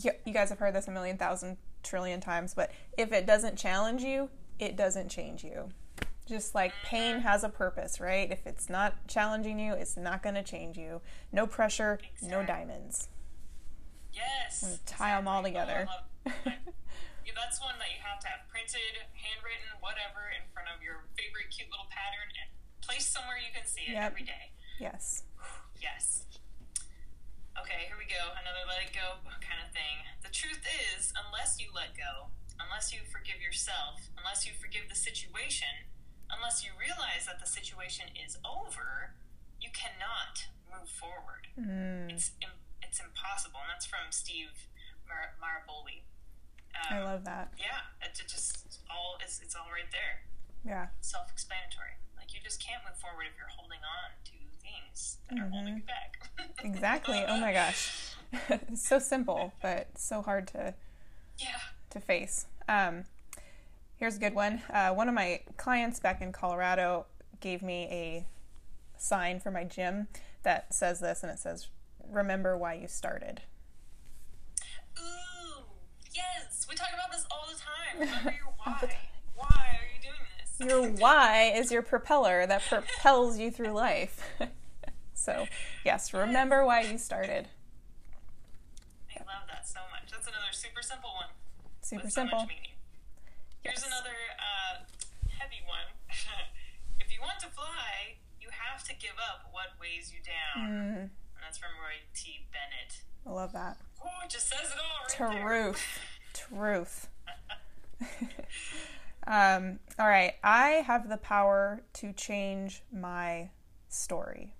you, 0.01 0.11
you 0.25 0.33
guys 0.33 0.49
have 0.49 0.59
heard 0.59 0.73
this 0.73 0.87
a 0.87 0.91
million 0.91 1.17
thousand 1.17 1.57
trillion 1.83 2.19
times, 2.21 2.53
but 2.53 2.71
if 2.97 3.11
it 3.11 3.25
doesn't 3.25 3.57
challenge 3.57 4.01
you, 4.03 4.29
it 4.59 4.75
doesn't 4.75 5.09
change 5.09 5.43
you. 5.43 5.69
Just 6.27 6.55
like 6.55 6.71
pain 6.85 7.19
has 7.19 7.43
a 7.43 7.49
purpose, 7.49 7.99
right? 7.99 8.31
If 8.31 8.47
it's 8.47 8.69
not 8.69 9.07
challenging 9.07 9.59
you, 9.59 9.73
it's 9.73 9.97
not 9.97 10.23
going 10.23 10.35
to 10.35 10.43
change 10.43 10.77
you. 10.77 11.01
No 11.33 11.45
pressure, 11.45 11.99
no 12.21 12.43
diamonds. 12.45 13.09
Yes. 14.13 14.63
And 14.63 14.79
them 14.99 15.27
all 15.27 15.43
exactly. 15.43 15.51
together. 16.25 16.55
I 17.23 17.25
love- 17.25 17.27
yeah, 17.27 17.39
that's 17.39 17.61
one 17.61 17.79
that 17.79 17.87
you 17.91 18.01
have 18.03 18.19
to 18.19 18.27
have 18.27 18.47
printed, 18.51 19.07
handwritten, 19.15 19.79
whatever, 19.79 20.27
in 20.29 20.43
front 20.51 20.67
of 20.69 20.81
your 20.83 21.07
favorite 21.17 21.49
cute 21.55 21.71
little 21.71 21.87
pattern 21.87 22.27
and 22.41 22.49
placed 22.81 23.11
somewhere 23.15 23.37
you 23.39 23.51
can 23.53 23.65
see 23.65 23.83
it 23.87 23.95
Yep. 23.95 24.03
every 24.11 24.23
day. 24.27 24.51
Yes. 24.79 25.23
Yes. 25.79 26.25
Okay, 27.57 27.85
here 27.87 27.97
we 27.97 28.05
go. 28.05 28.31
Another 28.35 28.65
let 28.67 28.81
it 28.83 28.91
go 28.93 29.19
kind 29.39 29.61
of 29.63 29.71
thing. 29.71 30.03
The 30.21 30.29
truth 30.29 30.65
is, 30.91 31.13
unless 31.15 31.59
you 31.61 31.71
let 31.71 31.95
go, 31.95 32.31
unless 32.59 32.91
you 32.91 33.05
forgive 33.05 33.39
yourself, 33.41 34.09
unless 34.17 34.45
you 34.45 34.53
forgive 34.53 34.89
the 34.89 34.95
situation, 34.95 35.87
unless 36.29 36.63
you 36.65 36.71
realize 36.77 37.25
that 37.27 37.39
the 37.39 37.45
situation 37.47 38.09
is 38.17 38.37
over, 38.43 39.13
you 39.61 39.69
cannot 39.71 40.47
move 40.67 40.89
forward. 40.89 41.47
Mm, 41.57 42.11
It's 42.11 42.31
it's 42.81 42.99
impossible, 42.99 43.59
and 43.61 43.69
that's 43.69 43.85
from 43.85 44.11
Steve 44.11 44.67
Mar- 45.07 45.35
Maraboli. 45.39 46.03
Um, 46.75 46.97
I 46.97 47.03
love 47.03 47.23
that. 47.25 47.53
Yeah, 47.57 47.65
it, 48.01 48.19
it 48.19 48.27
just 48.27 48.79
all 48.89 49.17
it's, 49.23 49.41
it's 49.41 49.55
all 49.55 49.67
right 49.71 49.89
there, 49.91 50.21
Yeah. 50.65 50.87
self-explanatory. 51.01 51.97
Like 52.17 52.33
you 52.33 52.39
just 52.43 52.63
can't 52.65 52.81
move 52.87 52.97
forward 52.99 53.25
if 53.29 53.37
you're 53.37 53.47
holding 53.55 53.79
on 53.79 54.11
to 54.25 54.31
things 54.61 55.17
that 55.29 55.39
are 55.39 55.49
holding 55.49 55.77
you 55.77 55.83
back. 55.83 56.29
Exactly. 56.63 57.23
Oh 57.27 57.37
my 57.37 57.51
gosh. 57.51 58.15
it's 58.49 58.87
so 58.87 58.97
simple, 58.97 59.51
but 59.61 59.87
so 59.97 60.21
hard 60.21 60.47
to 60.49 60.73
Yeah. 61.37 61.47
to 61.89 61.99
face. 61.99 62.45
Um, 62.69 63.03
here's 63.97 64.15
a 64.15 64.19
good 64.19 64.33
one. 64.33 64.61
Uh, 64.69 64.91
one 64.91 65.09
of 65.09 65.13
my 65.15 65.41
clients 65.57 65.99
back 65.99 66.21
in 66.21 66.31
Colorado 66.31 67.05
gave 67.41 67.61
me 67.61 67.87
a 67.91 68.25
sign 68.97 69.39
for 69.41 69.51
my 69.51 69.63
gym 69.65 70.07
that 70.43 70.73
says 70.73 70.99
this, 71.01 71.21
and 71.23 71.31
it 71.31 71.39
says, 71.39 71.67
"Remember 72.09 72.57
why 72.57 72.73
you 72.75 72.87
started." 72.87 73.41
Ooh, 74.97 75.03
yes. 76.13 76.65
We 76.69 76.75
talk 76.75 76.89
about 76.93 77.11
this 77.11 77.25
all 77.31 77.45
the 77.47 77.59
time. 77.59 77.99
Remember 78.23 78.31
your 78.31 78.53
why. 78.63 78.95
Why 79.35 79.77
are 79.79 79.87
you 79.95 80.01
doing 80.01 80.23
this? 80.39 80.69
Your 80.69 80.89
why 81.01 81.51
is 81.55 81.71
your 81.71 81.81
propeller 81.81 82.45
that 82.45 82.61
propels 82.69 83.37
you 83.39 83.51
through 83.51 83.71
life. 83.71 84.23
so, 85.13 85.45
yes, 85.83 86.13
remember 86.13 86.65
why 86.65 86.81
you 86.81 86.97
started. 86.97 87.47
I 89.15 89.19
love 89.19 89.45
that 89.49 89.67
so 89.67 89.79
much. 89.91 90.11
That's 90.11 90.27
another 90.27 90.51
super 90.51 90.81
simple 90.81 91.09
one. 91.15 91.29
Super 91.81 92.09
so 92.09 92.21
simple. 92.21 92.47
Here's 93.63 93.79
Yes. 93.79 93.87
another 93.87 94.15
uh, 94.39 94.83
heavy 95.39 95.61
one. 95.67 95.87
if 96.99 97.11
you 97.13 97.19
want 97.21 97.39
to 97.39 97.47
fly, 97.47 98.17
you 98.41 98.49
have 98.51 98.83
to 98.85 98.93
give 98.95 99.15
up 99.17 99.47
what 99.51 99.67
weighs 99.79 100.11
you 100.11 100.19
down. 100.23 100.67
Mm, 100.69 100.97
And 101.01 101.09
that's 101.41 101.57
from 101.57 101.69
Roy 101.81 102.03
T. 102.13 102.45
Bennett. 102.51 103.01
I 103.25 103.29
love 103.31 103.53
that. 103.53 103.77
Just 104.29 104.47
says 104.49 104.71
it 104.71 104.77
all 105.19 105.27
right 105.27 105.33
there. 105.35 105.63
Truth. 105.63 105.99
Truth. 106.33 107.09
um, 109.27 109.79
all 109.99 110.07
right. 110.07 110.33
I 110.43 110.83
have 110.87 111.07
the 111.09 111.17
power 111.17 111.83
to 111.93 112.13
change 112.13 112.81
my 112.91 113.49
story. 113.89 114.55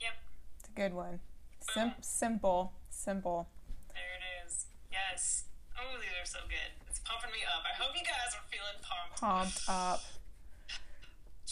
Yep, 0.00 0.12
It's 0.60 0.68
a 0.68 0.72
good 0.72 0.92
one. 0.92 1.20
Sim- 1.60 1.94
simple. 2.00 2.72
Simple. 2.90 3.48
there 3.94 4.02
it 4.02 4.46
is. 4.46 4.66
Yes. 4.92 5.44
Oh, 5.78 5.98
these 5.98 6.10
are 6.22 6.26
so 6.26 6.40
good. 6.48 6.86
It's 6.88 6.98
pumping 7.00 7.30
me 7.30 7.38
up. 7.56 7.62
I 7.64 7.82
hope 7.82 7.94
you 7.96 8.02
guys 8.04 8.34
are 8.34 8.44
feeling 8.50 8.82
pumped. 8.82 9.20
Pumped 9.20 9.62
up. 9.68 10.00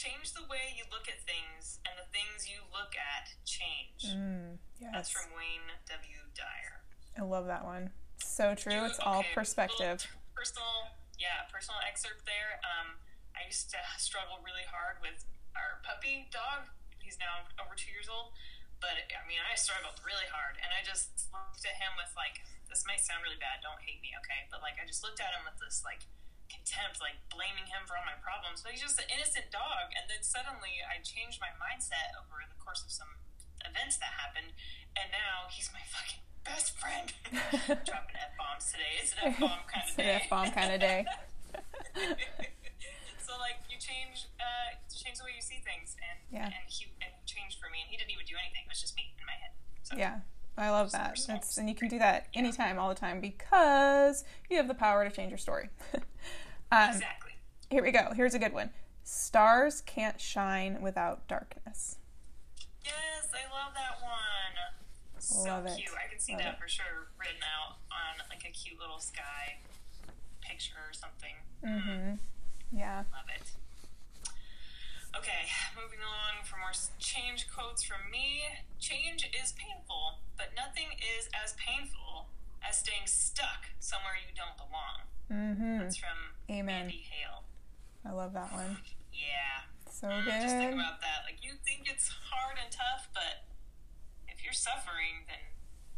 Change 0.04 0.36
the 0.36 0.44
way 0.52 0.76
you 0.76 0.84
look 0.92 1.08
at 1.08 1.24
things, 1.24 1.80
and 1.88 1.96
the 1.96 2.04
things 2.12 2.44
you 2.44 2.60
look 2.68 2.92
at 2.92 3.32
change. 3.48 4.12
Mm, 4.12 4.60
That's 4.92 5.08
from 5.08 5.32
Wayne 5.32 5.64
W. 5.88 6.20
Dyer. 6.36 6.84
I 7.16 7.24
love 7.24 7.48
that 7.48 7.64
one. 7.64 7.88
So 8.20 8.52
true. 8.52 8.84
It's 8.84 9.00
all 9.00 9.24
perspective. 9.32 10.04
Personal, 10.36 10.92
yeah, 11.16 11.48
personal 11.48 11.80
excerpt 11.88 12.28
there. 12.28 12.60
Um, 12.60 13.00
I 13.32 13.48
used 13.48 13.72
to 13.72 13.80
struggle 13.96 14.44
really 14.44 14.68
hard 14.68 15.00
with 15.00 15.24
our 15.56 15.80
puppy 15.80 16.28
dog. 16.28 16.68
He's 17.00 17.16
now 17.16 17.48
over 17.56 17.72
two 17.72 17.88
years 17.88 18.12
old, 18.12 18.36
but 18.84 19.08
I 19.08 19.24
mean, 19.24 19.40
I 19.40 19.56
struggled 19.56 19.96
really 20.04 20.28
hard, 20.28 20.60
and 20.60 20.68
I 20.68 20.84
just 20.84 21.32
looked 21.32 21.64
at 21.64 21.80
him 21.80 21.96
with 21.96 22.12
like, 22.12 22.44
this 22.68 22.84
might 22.84 23.00
sound 23.00 23.24
really 23.24 23.40
bad. 23.40 23.64
Don't 23.64 23.80
hate 23.80 24.04
me, 24.04 24.12
okay? 24.20 24.44
But 24.52 24.60
like, 24.60 24.76
I 24.76 24.84
just 24.84 25.00
looked 25.00 25.24
at 25.24 25.32
him 25.32 25.48
with 25.48 25.56
this 25.64 25.80
like 25.80 26.04
contempt, 26.54 27.02
like 27.02 27.18
blaming 27.30 27.66
him 27.66 27.82
for 27.84 27.98
all 27.98 28.06
my 28.06 28.16
problems. 28.22 28.62
But 28.62 28.72
he's 28.78 28.84
just 28.86 28.98
an 29.02 29.10
innocent 29.10 29.50
dog, 29.50 29.90
and 29.98 30.06
then 30.06 30.22
suddenly 30.22 30.78
I 30.86 31.02
changed 31.02 31.42
my 31.42 31.50
mindset 31.58 32.14
over 32.14 32.46
the 32.46 32.56
course 32.62 32.80
of 32.86 32.94
some 32.94 33.18
events 33.66 33.98
that 33.98 34.14
happened, 34.20 34.54
and 34.94 35.10
now 35.10 35.50
he's 35.50 35.68
my 35.74 35.82
fucking 35.90 36.22
best 36.46 36.76
friend. 36.78 37.10
Dropping 37.88 38.16
f 38.18 38.32
bombs 38.38 38.70
today. 38.70 38.94
It's 39.02 39.12
an 39.18 39.34
f 39.34 39.40
bomb 39.42 39.64
kind 39.66 39.84
of 39.88 39.94
day. 39.98 40.14
F-bomb 40.22 40.50
kind 40.54 40.70
of 40.72 40.80
day. 40.80 41.00
so 43.26 43.32
like 43.40 43.58
you 43.70 43.78
change, 43.80 44.28
uh, 44.38 44.78
change 44.92 45.18
the 45.18 45.24
way 45.24 45.34
you 45.34 45.42
see 45.42 45.60
things, 45.64 45.96
and 45.98 46.18
Yeah. 46.30 46.46
and 46.46 46.64
he 46.68 46.86
and 47.02 47.10
he 47.16 47.22
changed 47.26 47.58
for 47.58 47.70
me, 47.70 47.82
and 47.82 47.90
he 47.90 47.96
didn't 47.96 48.12
even 48.12 48.26
do 48.26 48.36
anything. 48.38 48.62
It 48.66 48.70
was 48.70 48.80
just 48.80 48.94
me 48.96 49.10
in 49.18 49.26
my 49.26 49.36
head. 49.40 49.52
So 49.82 49.96
Yeah. 49.96 50.20
I 50.56 50.70
love 50.70 50.92
that. 50.92 51.18
That's, 51.26 51.58
and 51.58 51.68
you 51.68 51.74
can 51.74 51.88
do 51.88 51.98
that 51.98 52.28
anytime, 52.32 52.78
all 52.78 52.88
the 52.88 52.94
time, 52.94 53.20
because 53.20 54.22
you 54.48 54.56
have 54.56 54.68
the 54.68 54.74
power 54.74 55.02
to 55.02 55.10
change 55.10 55.30
your 55.30 55.38
story. 55.38 55.68
um, 56.74 56.90
exactly. 56.90 57.32
Here 57.70 57.82
we 57.82 57.90
go. 57.90 58.12
Here's 58.14 58.34
a 58.34 58.38
good 58.38 58.52
one. 58.52 58.70
Stars 59.02 59.80
can't 59.82 60.20
shine 60.20 60.80
without 60.80 61.26
darkness. 61.28 61.98
Yes, 62.84 63.28
I 63.32 63.44
love 63.52 63.74
that 63.74 64.02
one. 64.02 64.74
So 65.18 65.48
Love 65.48 65.66
it. 65.66 65.76
cute. 65.76 65.90
I 65.96 66.10
can 66.10 66.20
see 66.20 66.32
Love 66.34 66.42
that 66.42 66.54
it. 66.54 66.60
for 66.60 66.68
sure 66.68 67.08
written 67.18 67.40
out 67.44 67.76
on 67.88 68.20
like 68.28 68.44
a 68.48 68.52
cute 68.52 68.78
little 68.78 68.98
sky 68.98 69.56
picture 70.40 70.76
or 70.76 70.92
something. 70.92 71.34
Mm-hmm. 71.64 72.20
Yeah. 72.76 73.04
Love 73.12 73.28
it. 73.32 73.48
Okay, 75.16 75.46
moving 75.78 76.02
along 76.02 76.42
for 76.42 76.58
more 76.58 76.74
change 76.98 77.46
quotes 77.46 77.82
from 77.86 78.10
me. 78.10 78.42
Change 78.80 79.30
is 79.30 79.54
painful, 79.54 80.18
but 80.36 80.50
nothing 80.58 80.98
is 80.98 81.30
as 81.32 81.54
painful 81.54 82.26
as 82.66 82.82
staying 82.82 83.06
stuck 83.06 83.70
somewhere 83.78 84.18
you 84.18 84.34
don't 84.34 84.58
belong. 84.58 85.06
Mm-hmm. 85.32 85.78
That's 85.78 85.96
from 85.96 86.08
Amen. 86.50 86.82
Andy 86.82 87.04
Hale. 87.10 87.42
I 88.06 88.12
love 88.12 88.32
that 88.34 88.52
one. 88.52 88.76
Yeah. 89.12 89.62
So 89.90 90.08
Mm, 90.08 90.24
Just 90.24 90.56
think 90.56 90.74
about 90.74 91.00
that. 91.00 91.22
Like, 91.24 91.38
you 91.42 91.52
think 91.66 91.88
it's 91.90 92.08
hard 92.30 92.56
and 92.62 92.70
tough, 92.70 93.08
but 93.14 93.44
if 94.28 94.44
you're 94.44 94.52
suffering, 94.52 95.24
then 95.26 95.38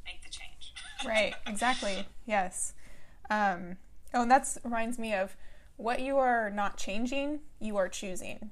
make 0.04 0.22
the 0.22 0.30
change. 0.30 0.72
Right. 1.06 1.34
Exactly. 1.46 2.06
Yes. 2.26 2.72
Um, 3.30 3.76
oh, 4.14 4.22
and 4.22 4.30
that 4.30 4.56
reminds 4.64 4.98
me 4.98 5.12
of 5.14 5.36
what 5.76 6.00
you 6.00 6.16
are 6.18 6.48
not 6.50 6.78
changing, 6.78 7.40
you 7.60 7.76
are 7.76 7.88
choosing. 7.88 8.50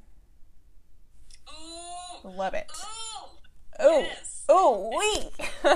Ooh. 1.49 2.29
Love 2.29 2.55
it. 2.55 2.71
Ooh. 2.75 3.39
Oh. 3.81 4.01
Yes. 4.01 4.45
Oh. 4.49 4.91
Man. 5.65 5.75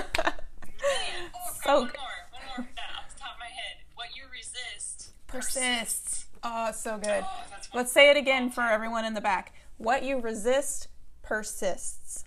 Oh, 1.35 1.51
So 1.63 1.85
good. 1.85 1.95
more. 1.97 2.29
One 2.31 2.41
more 2.47 2.55
from 2.55 2.67
that 2.75 2.97
off 2.97 3.13
the 3.13 3.19
top 3.19 3.33
of 3.33 3.39
my 3.39 3.45
head. 3.45 3.77
What 3.95 4.09
you 4.15 4.23
resist 4.31 5.11
Persists. 5.31 6.25
Oh, 6.43 6.71
so 6.71 6.97
good. 6.97 7.23
Let's 7.73 7.91
say 7.91 8.09
it 8.09 8.17
again 8.17 8.49
for 8.49 8.61
everyone 8.61 9.05
in 9.05 9.13
the 9.13 9.21
back. 9.21 9.53
What 9.77 10.03
you 10.03 10.19
resist 10.19 10.87
persists. 11.21 12.25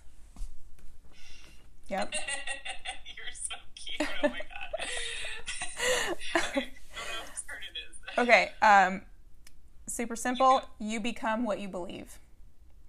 Yep. 1.87 2.13
You're 3.15 3.25
so 3.33 3.55
cute. 3.75 4.09
Oh 4.23 4.29
my 4.29 4.39
god. 4.39 4.83
okay. 6.35 6.35
I 6.35 6.39
don't 6.39 6.55
know 6.55 6.71
whose 7.29 7.43
turn 7.43 7.59
it 7.69 7.77
is. 7.89 7.97
Okay. 8.17 8.51
Um, 8.61 9.01
super 9.87 10.15
simple. 10.15 10.61
You 10.79 10.99
become 10.99 11.43
what 11.43 11.59
you 11.59 11.67
believe. 11.67 12.19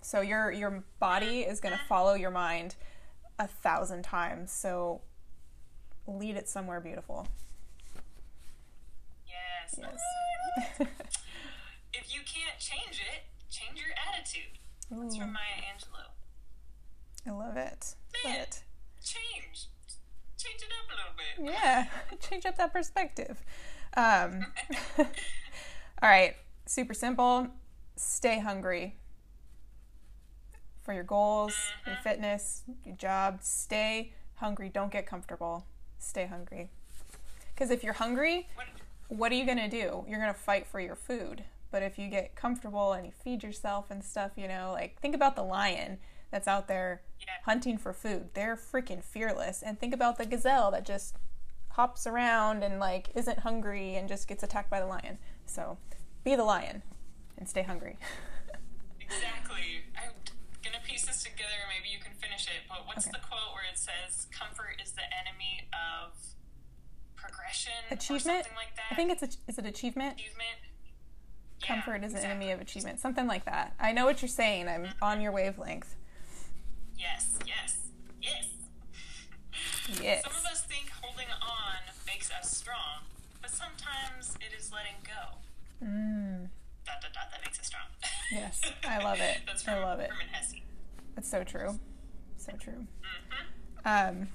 So 0.00 0.20
your 0.20 0.52
your 0.52 0.84
body 1.00 1.40
is 1.40 1.60
going 1.60 1.72
to 1.72 1.80
follow 1.88 2.14
your 2.14 2.30
mind 2.30 2.76
a 3.38 3.48
thousand 3.48 4.02
times. 4.02 4.52
So 4.52 5.00
lead 6.06 6.36
it 6.36 6.48
somewhere 6.48 6.80
beautiful. 6.80 7.26
Yes. 9.78 10.88
If 11.92 12.12
you 12.14 12.20
can't 12.26 12.58
change 12.58 13.00
it, 13.00 13.22
change 13.50 13.78
your 13.78 13.94
attitude. 14.12 14.58
That's 14.90 15.16
from 15.16 15.32
Maya 15.32 15.62
Angelou. 15.72 16.10
I 17.26 17.30
love 17.30 17.56
it. 17.56 17.94
Love 18.24 18.34
it. 18.34 18.62
Change. 19.02 19.68
Change 20.36 20.60
it 20.62 20.72
up 20.78 20.90
a 20.90 20.96
little 20.96 21.14
bit. 21.16 21.54
Yeah, 21.54 21.86
change 22.28 22.46
up 22.46 22.56
that 22.58 22.72
perspective. 22.72 23.42
Um, 23.96 24.46
all 24.98 25.06
right, 26.02 26.36
super 26.66 26.94
simple. 26.94 27.48
Stay 27.96 28.40
hungry 28.40 28.96
for 30.82 30.92
your 30.92 31.04
goals, 31.04 31.56
your 31.86 31.96
fitness, 32.02 32.62
your 32.84 32.96
job. 32.96 33.38
Stay 33.42 34.12
hungry. 34.34 34.68
Don't 34.68 34.92
get 34.92 35.06
comfortable. 35.06 35.64
Stay 35.98 36.26
hungry. 36.26 36.70
Because 37.54 37.70
if 37.70 37.82
you're 37.84 37.94
hungry, 37.94 38.48
What, 38.56 38.66
what 39.16 39.32
are 39.32 39.34
you 39.34 39.44
going 39.44 39.58
to 39.58 39.68
do? 39.68 40.04
You're 40.08 40.20
going 40.20 40.32
to 40.32 40.38
fight 40.38 40.66
for 40.66 40.80
your 40.80 40.96
food. 40.96 41.44
But 41.70 41.82
if 41.82 41.98
you 41.98 42.08
get 42.08 42.36
comfortable 42.36 42.92
and 42.92 43.04
you 43.06 43.12
feed 43.12 43.42
yourself 43.42 43.90
and 43.90 44.04
stuff, 44.04 44.32
you 44.36 44.46
know, 44.46 44.70
like 44.72 45.00
think 45.00 45.14
about 45.14 45.34
the 45.36 45.42
lion 45.42 45.98
that's 46.30 46.46
out 46.48 46.68
there 46.68 47.02
Yeah. 47.20 47.26
hunting 47.44 47.78
for 47.78 47.92
food. 47.92 48.30
They're 48.34 48.56
freaking 48.56 49.02
fearless. 49.02 49.62
And 49.62 49.78
think 49.78 49.92
about 49.94 50.16
the 50.18 50.26
gazelle 50.26 50.70
that 50.70 50.84
just 50.84 51.16
hops 51.72 52.06
around 52.06 52.62
and 52.62 52.78
like 52.78 53.10
isn't 53.16 53.40
hungry 53.40 53.96
and 53.96 54.08
just 54.08 54.28
gets 54.28 54.42
attacked 54.44 54.70
by 54.70 54.78
the 54.80 54.86
lion. 54.86 55.18
So 55.46 55.78
be 56.22 56.36
the 56.36 56.44
lion 56.44 56.82
and 57.36 57.48
stay 57.48 57.62
hungry. 57.62 57.98
exactly. 59.00 59.82
I'm 59.96 60.12
gonna 60.62 60.82
piece 60.84 61.04
this 61.06 61.22
together. 61.24 61.58
Maybe 61.68 61.88
you 61.92 61.98
can 61.98 62.12
finish 62.14 62.46
it. 62.46 62.62
But 62.68 62.86
what's 62.86 63.06
Okay. 63.06 63.18
the 63.18 63.26
quote 63.26 63.52
where 63.54 63.64
it 63.70 63.78
says, 63.78 64.26
"Comfort 64.30 64.80
is 64.82 64.92
the 64.92 65.02
enemy 65.12 65.68
of 65.74 66.14
progression"? 67.54 67.72
Achievement? 67.90 68.46
Like 68.56 68.74
that. 68.76 68.84
I 68.90 68.94
think 68.94 69.10
it's 69.12 69.22
a, 69.22 69.28
is 69.48 69.58
it 69.58 69.66
achievement? 69.66 70.14
achievement. 70.14 70.48
Yeah, 71.60 71.66
Comfort 71.68 72.04
is 72.04 72.12
an 72.14 72.20
enemy 72.20 72.50
of 72.50 72.60
achievement. 72.60 73.00
Something 73.00 73.26
like 73.26 73.44
that. 73.46 73.74
I 73.80 73.92
know 73.92 74.04
what 74.04 74.20
you're 74.22 74.28
saying. 74.28 74.68
I'm 74.68 74.88
on 75.00 75.20
your 75.20 75.32
wavelength. 75.32 75.94
Yes. 76.98 77.38
Yes. 77.46 77.78
Yes. 78.20 78.46
Yes. 80.02 80.22
Some 80.24 80.32
of 80.32 80.46
us 80.46 80.62
think 80.64 80.90
holding 81.00 81.26
on 81.42 81.94
makes 82.06 82.30
us 82.30 82.50
strong, 82.56 83.02
but 83.40 83.50
sometimes 83.50 84.36
it 84.40 84.54
is 84.58 84.72
letting 84.72 84.94
go. 85.04 85.86
Mm, 85.86 86.48
Dot 86.86 86.96
dot 87.02 87.12
dot. 87.12 87.24
That 87.30 87.40
makes 87.44 87.58
us 87.60 87.66
strong. 87.66 87.82
Yes, 88.32 88.60
I 88.86 89.02
love 89.02 89.20
it. 89.20 89.38
That's 89.46 89.66
I 89.68 89.78
love 89.82 90.00
it. 90.00 90.10
Hermann 90.10 90.28
Hesse. 90.32 90.54
it's 91.16 91.30
so 91.30 91.44
true. 91.44 91.78
So 92.36 92.52
true. 92.58 92.86
hmm 93.02 93.88
Um, 93.88 94.28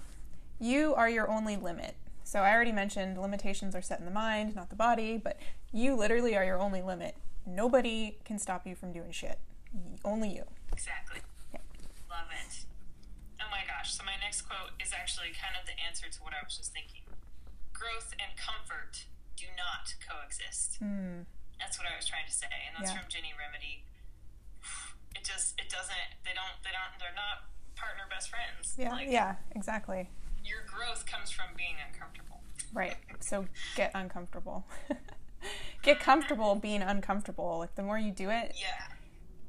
you 0.60 0.93
are 0.95 1.10
your 1.10 1.29
only 1.29 1.58
limit. 1.58 1.95
So 2.29 2.45
I 2.45 2.53
already 2.53 2.71
mentioned 2.71 3.17
limitations 3.17 3.73
are 3.73 3.81
set 3.81 3.97
in 3.97 4.05
the 4.05 4.13
mind, 4.13 4.53
not 4.53 4.69
the 4.69 4.77
body, 4.77 5.17
but 5.17 5.41
you 5.73 5.97
literally 5.97 6.37
are 6.37 6.45
your 6.45 6.61
only 6.61 6.83
limit. 6.85 7.17
Nobody 7.41 8.21
can 8.23 8.37
stop 8.37 8.67
you 8.69 8.77
from 8.77 8.93
doing 8.93 9.09
shit. 9.09 9.41
Only 10.05 10.29
you. 10.37 10.45
Exactly. 10.71 11.25
Yeah. 11.49 11.65
Love 12.05 12.29
it. 12.29 12.69
Oh 13.41 13.49
my 13.49 13.65
gosh. 13.65 13.97
So 13.97 14.05
my 14.05 14.13
next 14.21 14.45
quote 14.45 14.77
is 14.77 14.93
actually 14.93 15.33
kind 15.33 15.57
of 15.57 15.65
the 15.65 15.73
answer 15.81 16.05
to 16.05 16.19
what 16.21 16.37
I 16.37 16.45
was 16.45 16.53
just 16.53 16.69
thinking. 16.69 17.01
Growth 17.73 18.13
and 18.21 18.37
comfort 18.37 19.09
do 19.33 19.49
not 19.57 19.97
coexist. 19.97 20.77
Hmm. 20.77 21.25
That's 21.57 21.81
what 21.81 21.89
I 21.89 21.97
was 21.97 22.05
trying 22.05 22.29
to 22.29 22.31
say, 22.31 22.53
and 22.69 22.77
that's 22.77 22.93
Yeah. 22.93 23.01
from 23.01 23.09
Ginni 23.09 23.33
Rometty. 23.33 23.89
It 25.17 25.25
just 25.25 25.57
it 25.57 25.65
doesn't 25.73 26.21
they 26.21 26.37
don't 26.37 26.61
they 26.61 26.69
don't 26.69 26.93
they're 27.01 27.17
not 27.17 27.49
partner 27.73 28.05
best 28.05 28.29
friends. 28.29 28.77
Yeah, 28.77 28.93
Like, 28.93 29.09
yeah, 29.09 29.41
exactly. 29.57 30.13
Your 30.49 30.63
growth 30.67 31.05
comes 31.05 31.29
from 31.31 31.45
being 31.55 31.75
uncomfortable. 31.91 32.41
Right. 32.73 32.95
So 33.19 33.45
get 33.75 33.91
uncomfortable. 33.95 34.65
get 35.81 35.99
comfortable 35.99 36.55
being 36.55 36.81
uncomfortable. 36.81 37.59
Like 37.59 37.75
the 37.75 37.83
more 37.83 37.97
you 37.97 38.12
do 38.12 38.29
it, 38.29 38.55
Yeah. 38.59 38.83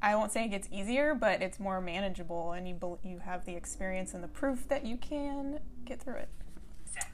I 0.01 0.15
won't 0.15 0.31
say 0.31 0.45
it 0.45 0.49
gets 0.49 0.67
easier, 0.71 1.13
but 1.13 1.41
it's 1.43 1.59
more 1.59 1.79
manageable, 1.79 2.53
and 2.53 2.67
you 2.67 2.73
bel 2.73 2.99
you 3.03 3.19
have 3.19 3.45
the 3.45 3.55
experience 3.55 4.13
and 4.15 4.23
the 4.23 4.27
proof 4.27 4.67
that 4.69 4.83
you 4.85 4.97
can 4.97 5.59
get 5.85 6.01
through 6.01 6.15
it. 6.15 6.29
Exactly. 6.87 7.11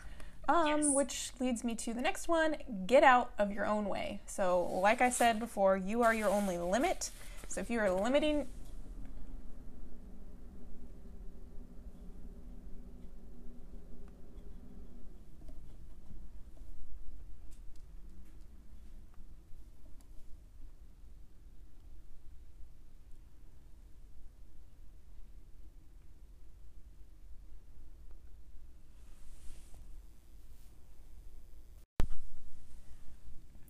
Um, 0.47 0.67
Yes. 0.67 0.86
which 0.93 1.32
leads 1.41 1.63
me 1.65 1.76
to 1.76 1.93
the 1.93 2.00
next 2.02 2.30
one: 2.30 2.56
get 2.86 3.04
out 3.04 3.32
of 3.38 3.52
your 3.52 3.65
own 3.65 3.89
way. 3.89 4.21
So, 4.26 4.63
like 4.82 5.02
I 5.02 5.10
said 5.10 5.38
before, 5.39 5.76
you 5.76 6.02
are 6.04 6.13
your 6.13 6.30
only 6.30 6.58
limit. 6.58 7.12
So, 7.50 7.60
if 7.60 7.69
you 7.69 7.80
are 7.82 7.91
limiting, 7.91 8.47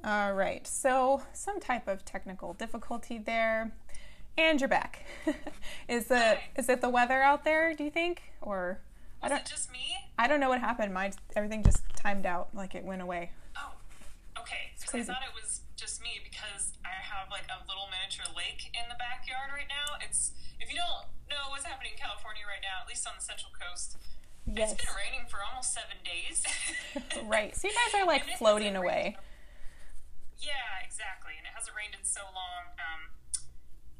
All 0.08 0.32
right, 0.32 0.66
so 0.66 1.22
some 1.34 1.60
type 1.60 1.86
of 1.90 2.06
technical 2.06 2.54
difficulty 2.54 3.18
there, 3.18 3.74
and 4.38 4.56
you're 4.62 4.70
back. 4.70 5.04
is 5.90 6.06
the 6.08 6.18
Hi. 6.18 6.44
is 6.56 6.70
it 6.70 6.80
the 6.80 6.88
weather 6.88 7.22
out 7.22 7.44
there? 7.44 7.74
Do 7.74 7.84
you 7.84 7.92
think, 7.92 8.22
or 8.40 8.80
I 9.22 9.28
don't 9.28 9.40
it 9.40 9.46
just 9.46 9.70
me? 9.70 9.98
I 10.18 10.30
don't 10.30 10.40
know 10.40 10.48
what 10.48 10.62
happened. 10.62 10.94
My 10.94 11.12
everything 11.36 11.62
just 11.62 11.84
timed 11.94 12.26
out, 12.26 12.48
like 12.56 12.74
it 12.74 12.86
went 12.86 13.02
away. 13.02 13.32
Oh, 13.58 13.74
okay. 14.40 14.72
Because 14.80 15.10
I 15.10 15.14
thought 15.14 15.24
it 15.28 15.36
was 15.36 15.60
just 15.76 16.02
me 16.02 16.22
because 16.24 16.72
I 16.86 16.96
have 17.04 17.28
like 17.30 17.44
a 17.52 17.60
little 17.68 17.90
miniature 17.92 18.32
lake 18.32 18.72
in 18.80 18.88
the 18.88 18.96
backyard 18.96 19.52
right 19.52 19.68
now. 19.68 20.00
It's 20.08 20.32
if 20.62 20.72
you 20.72 20.80
don't 20.80 21.04
know 21.28 21.52
what's 21.52 21.66
happening 21.66 21.92
in 21.92 22.00
California 22.00 22.44
right 22.48 22.64
now, 22.64 22.80
at 22.82 22.88
least 22.88 23.06
on 23.06 23.12
the 23.20 23.26
Central 23.26 23.52
Coast, 23.52 23.98
Yes, 24.48 24.72
it's 24.72 24.86
been 24.86 24.96
raining 24.96 25.28
for 25.28 25.40
almost 25.44 25.74
seven 25.76 26.00
days. 26.08 26.48
right. 27.28 27.52
So 27.58 27.68
you 27.68 27.74
guys 27.76 28.00
are 28.00 28.08
like 28.08 28.24
floating 28.40 28.78
away. 28.78 29.20
rained- 29.20 29.28
Yeah, 30.40 30.86
exactly. 30.86 31.34
And 31.38 31.46
it 31.46 31.54
hasn't 31.56 31.76
rained 31.76 31.96
in 31.98 32.06
so 32.06 32.22
long 32.34 32.74
um, 32.78 33.14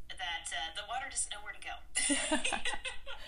that 0.10 0.48
uh, 0.54 0.74
the 0.76 0.86
water 0.88 1.06
doesn't 1.10 1.32
know 1.32 1.42
where 1.44 1.54
to 1.54 1.62
go. 1.62 1.76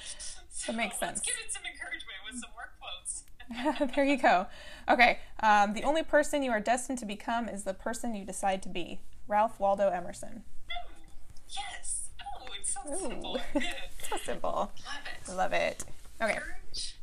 so 0.51 0.73
makes 0.73 1.01
Let's 1.01 1.21
sense. 1.21 1.21
give 1.21 1.35
it 1.43 1.51
some 1.51 1.63
encouragement 1.65 2.19
with 2.25 2.39
some 2.39 2.51
work 2.55 2.73
quotes. 2.77 3.23
there 3.95 4.05
you 4.05 4.17
go. 4.17 4.47
Okay, 4.87 5.19
um, 5.41 5.73
the 5.73 5.83
only 5.83 6.03
person 6.03 6.43
you 6.43 6.51
are 6.51 6.59
destined 6.59 6.99
to 6.99 7.05
become 7.05 7.49
is 7.49 7.63
the 7.63 7.73
person 7.73 8.15
you 8.15 8.25
decide 8.25 8.61
to 8.63 8.69
be. 8.69 8.99
Ralph 9.27 9.59
Waldo 9.59 9.89
Emerson. 9.89 10.43
Ooh, 10.69 10.93
yes. 11.49 12.09
Oh, 12.21 12.45
it's 12.59 12.73
so 12.73 12.79
Ooh. 12.91 13.09
simple. 13.09 13.41
So 14.09 14.17
simple. 14.17 14.71
Love 14.85 15.05
it. 15.05 15.35
Love 15.35 15.53
it. 15.53 15.83
Okay. 16.21 16.33
Courage. 16.33 16.95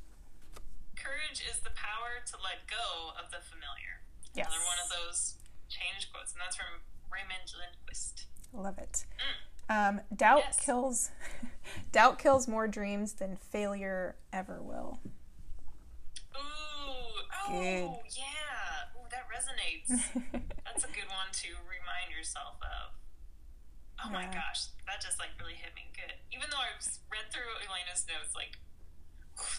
Courage 0.96 1.42
is 1.50 1.58
the 1.60 1.70
power 1.70 2.18
to 2.26 2.34
let 2.42 2.66
go 2.66 3.14
of 3.14 3.30
the 3.30 3.38
familiar. 3.46 4.02
Yes. 4.34 4.46
Another 4.48 4.64
one 4.66 4.78
of 4.82 4.90
those 4.90 5.35
change 5.76 6.10
quotes, 6.12 6.32
and 6.32 6.40
that's 6.40 6.56
from 6.56 6.80
Raymond 7.12 7.52
Lindquist. 7.52 8.26
Love 8.52 8.78
it. 8.78 9.04
Um, 9.68 10.00
doubt 10.14 10.42
Yes. 10.46 10.60
kills. 10.60 11.10
doubt 11.92 12.18
kills 12.18 12.46
more 12.48 12.68
dreams 12.68 13.14
than 13.14 13.36
failure 13.36 14.16
ever 14.32 14.62
will. 14.62 15.00
Ooh, 16.34 16.38
oh, 16.38 17.48
Good. 17.50 17.90
yeah. 18.16 18.94
Ooh, 18.96 19.06
that 19.10 19.26
resonates. 19.28 19.88
That's 20.64 20.84
a 20.84 20.88
good 20.88 21.08
one 21.08 21.30
to 21.32 21.48
remind 21.68 22.12
yourself 22.16 22.56
of. 22.62 22.92
Oh 24.04 24.10
my 24.10 24.22
Yeah. 24.24 24.34
gosh, 24.34 24.66
that 24.86 25.00
just 25.00 25.18
like 25.18 25.30
really 25.40 25.54
hit 25.54 25.74
me 25.74 25.90
good. 25.94 26.12
Even 26.30 26.48
though 26.50 26.58
I've 26.58 26.84
read 27.10 27.32
through 27.32 27.50
Elena's 27.66 28.06
notes, 28.06 28.34
like 28.34 28.58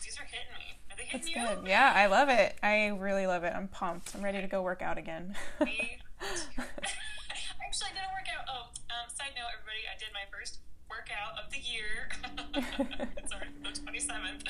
these 0.04 0.18
are 0.20 0.26
hitting 0.26 0.54
me. 0.58 0.80
Are 0.92 0.98
they 0.98 1.10
That's 1.12 1.28
you? 1.30 1.36
good. 1.36 1.68
Yeah, 1.68 1.92
I 1.96 2.06
love 2.08 2.30
it. 2.30 2.56
I 2.64 2.88
really 2.88 3.28
love 3.28 3.44
it. 3.44 3.54
I'm 3.56 3.68
pumped. 3.68 4.16
I'm 4.16 4.22
ready 4.24 4.42
to 4.42 4.48
go 4.48 4.62
work 4.62 4.82
out 4.82 4.98
again. 4.98 5.36
Me. 5.64 5.98
Actually, 7.64 7.90
I 7.92 7.96
didn't 8.00 8.14
work 8.16 8.30
out. 8.32 8.44
Oh, 8.50 8.64
um, 8.90 9.08
side 9.14 9.36
note, 9.38 9.52
everybody, 9.54 9.86
I 9.86 9.96
did 10.00 10.10
my 10.16 10.26
first 10.34 10.64
workout 10.90 11.38
of 11.38 11.52
the 11.52 11.62
year. 11.62 12.10
Sorry, 13.30 13.52
the 13.62 13.76
27th. 13.76 14.42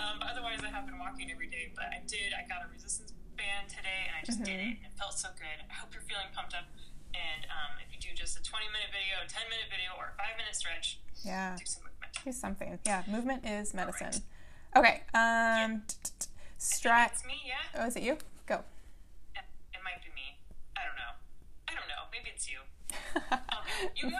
Um, 0.00 0.18
but 0.18 0.32
otherwise, 0.32 0.64
I 0.64 0.72
have 0.72 0.88
been 0.88 0.98
walking 0.98 1.30
every 1.30 1.46
day. 1.46 1.70
But 1.76 1.92
I 1.92 2.02
did, 2.08 2.32
I 2.34 2.48
got 2.48 2.64
a 2.64 2.68
resistance 2.72 3.12
band 3.36 3.68
today, 3.68 4.08
and 4.08 4.14
I 4.16 4.22
just 4.24 4.42
did 4.42 4.58
it. 4.58 4.82
It 4.82 4.92
felt 4.96 5.14
so 5.14 5.30
good. 5.36 5.58
I 5.68 5.74
hope 5.76 5.92
you're 5.92 6.06
feeling 6.08 6.26
pumped 6.34 6.56
up. 6.56 6.66
And 7.14 7.46
um, 7.52 7.78
if 7.84 7.92
you 7.94 8.00
do 8.00 8.10
just 8.16 8.36
a 8.36 8.42
20 8.42 8.66
minute 8.72 8.90
video, 8.90 9.22
a 9.22 9.28
10 9.28 9.46
minute 9.48 9.68
video, 9.70 9.94
or 9.96 10.12
a 10.12 10.16
5 10.18 10.36
minute 10.36 10.56
stretch, 10.56 10.98
yeah. 11.22 11.54
do 11.56 11.64
some 11.64 11.84
movement. 11.86 12.12
Do 12.24 12.32
something. 12.32 12.70
Yeah, 12.84 13.00
movement 13.06 13.46
is 13.46 13.72
medicine. 13.72 14.24
Okay. 14.74 15.04
Um. 15.14 15.86
It's 16.56 17.24
me, 17.24 17.38
yeah? 17.46 17.62
Oh, 17.78 17.86
is 17.86 17.94
it 17.96 18.02
you? 18.02 18.18
Go. 18.46 18.64
It, 19.36 19.44
it 19.70 19.80
might 19.84 20.02
be 20.02 20.10
me. 20.16 20.34
I 20.74 20.82
don't 20.82 20.96
know. 20.98 21.14
I 21.68 21.74
don't 22.26 22.34
know. 22.34 22.34
Maybe 22.34 22.34
it's 22.34 22.48
you. 22.50 22.58
Okay, 23.66 23.90
you 23.96 24.10
go? 24.10 24.16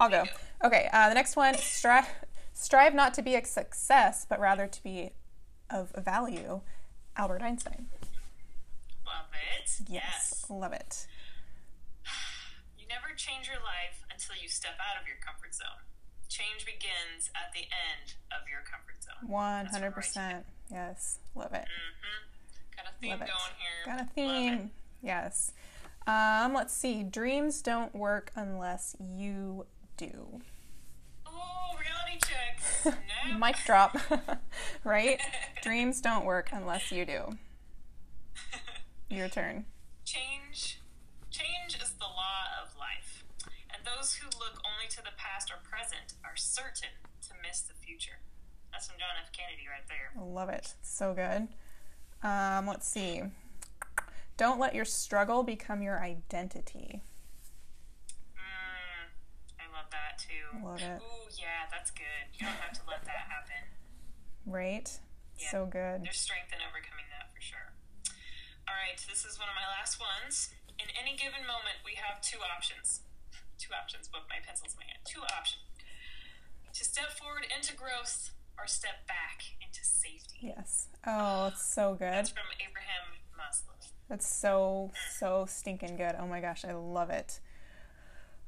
I'll 0.00 0.08
go. 0.10 0.24
Okay. 0.64 0.88
Uh, 0.92 1.08
the 1.08 1.14
next 1.14 1.36
one: 1.36 1.54
strive, 1.54 2.06
strive 2.54 2.94
not 2.94 3.12
to 3.14 3.22
be 3.22 3.34
a 3.34 3.44
success, 3.44 4.26
but 4.28 4.40
rather 4.40 4.66
to 4.66 4.82
be 4.82 5.10
of 5.70 5.90
value. 5.96 6.60
Albert 7.16 7.42
Einstein. 7.42 7.86
Love 9.04 9.26
it. 9.58 9.70
yes. 9.88 10.44
Love 10.48 10.72
it. 10.72 11.06
You 12.78 12.86
never 12.88 13.14
change 13.16 13.48
your 13.48 13.56
life 13.56 14.04
until 14.12 14.36
you 14.40 14.48
step 14.48 14.78
out 14.78 15.00
of 15.00 15.08
your 15.08 15.16
comfort 15.24 15.54
zone. 15.54 15.82
Change 16.28 16.64
begins 16.64 17.30
at 17.34 17.52
the 17.52 17.66
end 17.66 18.14
of 18.30 18.48
your 18.48 18.60
comfort 18.62 19.02
zone. 19.02 19.28
One 19.28 19.66
hundred 19.66 19.92
percent. 19.92 20.46
Yes. 20.70 21.18
Love 21.34 21.52
it. 21.52 21.66
Mm-hmm. 21.66 22.76
Got 22.76 22.86
a 22.86 22.94
theme 23.00 23.18
going 23.18 23.54
here. 23.58 23.82
Got 23.84 24.00
a 24.00 24.08
theme. 24.14 24.70
Yes. 25.02 25.52
Um, 26.06 26.54
let's 26.54 26.74
see. 26.74 27.02
Dreams 27.02 27.62
don't 27.62 27.94
work 27.94 28.30
unless 28.36 28.94
you 29.00 29.66
do. 29.96 30.40
Oh, 31.26 31.74
reality 31.74 32.18
check. 32.24 32.60
Snap. 32.82 33.40
Mic 33.40 33.56
drop. 33.64 33.96
right? 34.84 35.20
Dreams 35.62 36.00
don't 36.00 36.24
work 36.24 36.50
unless 36.52 36.92
you 36.92 37.04
do. 37.04 37.36
Your 39.08 39.28
turn. 39.28 39.66
Change. 40.04 40.80
Change 41.30 41.76
is 41.82 41.92
the 41.92 42.04
law 42.04 42.62
of 42.62 42.76
life, 42.78 43.24
and 43.70 43.84
those 43.84 44.14
who 44.14 44.26
look 44.38 44.60
only 44.64 44.88
to 44.88 44.98
the 44.98 45.10
past 45.16 45.50
or 45.50 45.58
present 45.62 46.14
are 46.24 46.36
certain 46.36 46.90
to 47.22 47.34
miss 47.46 47.60
the 47.60 47.74
future. 47.74 48.20
That's 48.72 48.88
from 48.88 48.96
John 48.98 49.08
F. 49.22 49.32
Kennedy 49.32 49.68
right 49.68 49.86
there. 49.88 50.22
Love 50.24 50.48
it. 50.48 50.74
So 50.82 51.14
good. 51.14 51.48
Um, 52.26 52.66
let's 52.66 52.88
see. 52.88 53.22
Don't 54.36 54.60
let 54.60 54.74
your 54.74 54.84
struggle 54.84 55.42
become 55.42 55.80
your 55.80 56.00
identity. 56.00 57.02
Mm, 58.36 59.08
I 59.56 59.64
love 59.72 59.88
that 59.88 60.20
too. 60.20 60.60
Love 60.60 60.80
it. 60.84 61.00
Ooh, 61.00 61.28
yeah, 61.40 61.64
that's 61.72 61.90
good. 61.90 62.28
You 62.36 62.44
don't 62.44 62.60
have 62.60 62.76
to 62.76 62.84
let 62.84 63.04
that 63.08 63.32
happen. 63.32 63.64
Right? 64.44 64.92
Yeah. 65.40 65.50
So 65.50 65.64
good. 65.64 66.04
There's 66.04 66.20
strength 66.20 66.52
in 66.52 66.60
overcoming 66.60 67.08
that 67.16 67.32
for 67.32 67.40
sure. 67.40 67.72
All 68.68 68.76
right, 68.76 69.00
this 69.08 69.24
is 69.24 69.40
one 69.40 69.48
of 69.48 69.56
my 69.56 69.64
last 69.72 69.96
ones. 69.96 70.52
In 70.76 70.92
any 70.92 71.16
given 71.16 71.48
moment, 71.48 71.80
we 71.80 71.96
have 71.96 72.20
two 72.20 72.38
options. 72.44 73.00
Two 73.56 73.72
options, 73.72 74.04
but 74.12 74.28
my 74.28 74.36
pencil's 74.44 74.76
in 74.76 74.84
my 74.84 74.88
hand. 74.92 75.00
Two 75.08 75.24
options. 75.32 75.64
To 76.76 76.84
step 76.84 77.16
forward 77.16 77.48
into 77.48 77.72
growth 77.72 78.36
or 78.60 78.68
step 78.68 79.08
back 79.08 79.56
into 79.64 79.80
safety. 79.80 80.52
Yes. 80.52 80.92
Oh, 81.08 81.48
it's 81.48 81.64
so 81.64 81.96
good. 81.96 82.12
That's 82.12 82.36
from 82.36 82.52
Abraham. 82.60 83.15
That's 84.08 84.26
so, 84.26 84.92
so 85.18 85.46
stinking 85.48 85.96
good. 85.96 86.14
Oh 86.18 86.26
my 86.26 86.40
gosh, 86.40 86.64
I 86.64 86.72
love 86.72 87.10
it. 87.10 87.40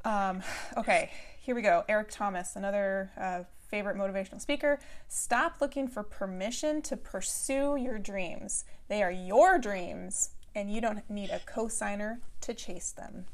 Um, 0.04 0.42
okay, 0.76 1.10
here 1.40 1.54
we 1.54 1.62
go. 1.62 1.84
Eric 1.88 2.08
Thomas, 2.10 2.54
another 2.54 3.10
uh, 3.20 3.42
favorite 3.68 3.96
motivational 3.96 4.40
speaker. 4.40 4.78
Stop 5.08 5.56
looking 5.60 5.88
for 5.88 6.02
permission 6.02 6.80
to 6.82 6.96
pursue 6.96 7.76
your 7.76 7.98
dreams. 7.98 8.64
They 8.88 9.02
are 9.02 9.10
your 9.10 9.58
dreams, 9.58 10.30
and 10.54 10.72
you 10.72 10.80
don't 10.80 11.08
need 11.10 11.30
a 11.30 11.40
co-signer 11.40 12.20
to 12.42 12.54
chase 12.54 12.92
them. 12.92 13.26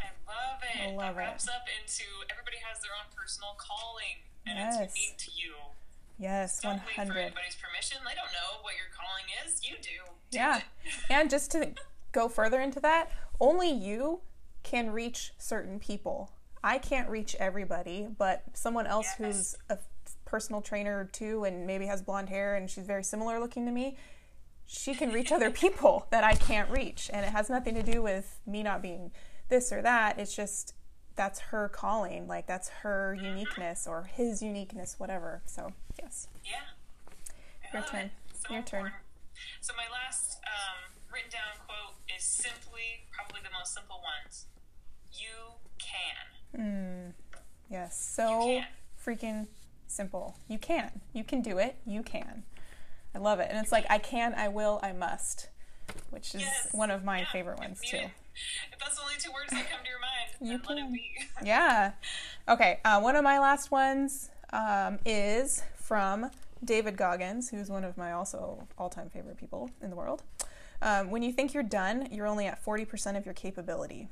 I 0.00 0.08
love 0.28 0.60
it. 0.62 0.82
I 0.82 0.94
love 0.94 1.14
that 1.14 1.16
wraps 1.16 1.48
up 1.48 1.64
into 1.80 2.04
everybody 2.30 2.58
has 2.68 2.80
their 2.82 2.92
own 2.92 3.10
personal 3.16 3.56
calling, 3.56 4.20
and 4.46 4.58
Yes. 4.58 4.80
it's 4.82 4.96
unique 4.98 5.18
to 5.18 5.30
you. 5.34 5.54
Yes, 6.18 6.60
Don't 6.60 6.72
one 6.72 6.80
wait 6.86 6.94
for 6.94 7.18
anybody's 7.18 7.56
permission. 7.56 7.98
They 8.04 8.14
don't 8.14 8.32
know 8.32 8.62
what 8.62 8.74
your 8.74 8.86
calling 8.96 9.24
is. 9.46 9.60
You 9.68 9.76
do. 9.82 10.12
Do 10.30 10.36
Yeah. 10.38 10.60
And 11.10 11.28
just 11.28 11.50
to 11.52 11.72
go 12.12 12.28
further 12.28 12.60
into 12.60 12.80
that, 12.80 13.10
only 13.40 13.70
you 13.70 14.20
can 14.62 14.90
reach 14.90 15.32
certain 15.38 15.78
people. 15.78 16.30
I 16.62 16.78
can't 16.78 17.08
reach 17.10 17.34
everybody, 17.40 18.06
but 18.16 18.42
someone 18.54 18.86
else 18.86 19.06
Yes. 19.06 19.18
who's 19.18 19.56
a 19.68 19.78
personal 20.24 20.62
trainer 20.62 21.04
too 21.12 21.44
and 21.44 21.66
maybe 21.66 21.86
has 21.86 22.00
blonde 22.00 22.28
hair 22.28 22.54
and 22.54 22.70
she's 22.70 22.86
very 22.86 23.04
similar 23.04 23.38
looking 23.38 23.66
to 23.66 23.72
me, 23.72 23.96
she 24.66 24.94
can 24.94 25.12
reach 25.12 25.30
other 25.32 25.50
people 25.64 26.06
that 26.10 26.24
I 26.24 26.34
can't 26.34 26.70
reach. 26.70 27.10
And 27.12 27.26
it 27.26 27.32
has 27.32 27.50
nothing 27.50 27.74
to 27.74 27.82
do 27.82 28.02
with 28.02 28.38
me 28.46 28.62
not 28.62 28.80
being 28.82 29.10
this 29.48 29.72
or 29.72 29.82
that. 29.82 30.18
It's 30.18 30.34
just 30.34 30.74
that's 31.16 31.40
her 31.40 31.68
calling. 31.68 32.26
Like 32.26 32.46
that's 32.46 32.68
her 32.82 33.14
uniqueness 33.20 33.86
or 33.86 34.04
his 34.12 34.42
uniqueness, 34.42 34.96
whatever. 34.98 35.42
So, 35.46 35.72
yes. 36.00 36.28
Yeah. 36.44 36.56
I 37.72 37.76
Your 37.78 37.86
turn. 37.86 38.10
So 38.46 38.54
Your 38.54 38.62
turn. 38.62 38.90
So 39.60 39.72
my 39.76 39.84
last 39.92 40.40
um, 40.46 40.92
written 41.12 41.30
down 41.30 41.66
quote 41.66 41.96
is 42.16 42.22
simply 42.24 43.04
probably 43.12 43.40
the 43.42 43.50
most 43.58 43.74
simple 43.74 44.00
ones. 44.02 44.46
You 45.12 45.58
can. 45.78 47.14
Yes, 47.70 47.98
so 48.14 48.60
freaking 49.04 49.46
simple. 49.88 50.36
You 50.48 50.58
can. 50.58 51.00
You 51.12 51.24
can 51.24 51.42
do 51.42 51.58
it. 51.58 51.76
You 51.86 52.02
can. 52.02 52.44
I 53.14 53.18
love 53.18 53.40
it. 53.40 53.48
And 53.50 53.58
it's 53.58 53.72
like, 53.72 53.86
I 53.90 53.98
can, 53.98 54.34
I 54.34 54.48
will, 54.48 54.78
I 54.82 54.92
must, 54.92 55.48
which 56.10 56.34
is 56.34 56.42
Yes. 56.42 56.68
one 56.72 56.90
of 56.90 57.04
my 57.04 57.20
Yeah. 57.20 57.30
favorite 57.32 57.58
ones 57.58 57.80
too. 57.80 57.98
If 58.72 58.78
that's 58.80 58.96
the 58.96 59.02
only 59.02 59.14
two 59.18 59.30
words 59.30 59.50
that 59.52 59.70
come 59.70 59.84
to 59.84 59.88
your 59.88 60.00
mind, 60.00 60.23
You 60.40 60.58
can. 60.58 60.98
Yeah. 61.44 61.92
Okay, 62.48 62.80
uh, 62.84 63.00
one 63.00 63.16
of 63.16 63.24
my 63.24 63.38
last 63.38 63.70
ones 63.70 64.30
um, 64.52 64.98
is 65.04 65.62
from 65.74 66.30
David 66.64 66.96
Goggins, 66.96 67.50
who's 67.50 67.70
one 67.70 67.84
of 67.84 67.96
my 67.96 68.12
also 68.12 68.66
all 68.78 68.88
time 68.88 69.10
favorite 69.10 69.36
people 69.36 69.70
in 69.82 69.90
the 69.90 69.96
world. 69.96 70.22
Um, 70.82 71.10
when 71.10 71.22
you 71.22 71.32
think 71.32 71.54
you're 71.54 71.62
done, 71.62 72.08
you're 72.10 72.26
only 72.26 72.46
at 72.46 72.62
40% 72.64 73.16
of 73.16 73.24
your 73.24 73.34
capability. 73.34 74.08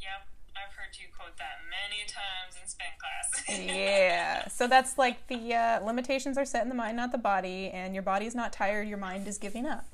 Yep, 0.00 0.28
I've 0.56 0.74
heard 0.74 0.96
you 0.98 1.06
quote 1.16 1.36
that 1.38 1.58
many 1.68 2.06
times 2.06 2.56
in 2.60 2.68
spin 2.68 2.86
class. 2.98 3.58
yeah. 3.76 4.48
So 4.48 4.66
that's 4.66 4.98
like 4.98 5.26
the 5.26 5.54
uh, 5.54 5.84
limitations 5.84 6.38
are 6.38 6.44
set 6.44 6.62
in 6.62 6.68
the 6.68 6.74
mind, 6.74 6.96
not 6.96 7.12
the 7.12 7.18
body, 7.18 7.70
and 7.70 7.94
your 7.94 8.02
body's 8.02 8.34
not 8.34 8.52
tired, 8.52 8.88
your 8.88 8.98
mind 8.98 9.26
is 9.26 9.38
giving 9.38 9.66
up. 9.66 9.86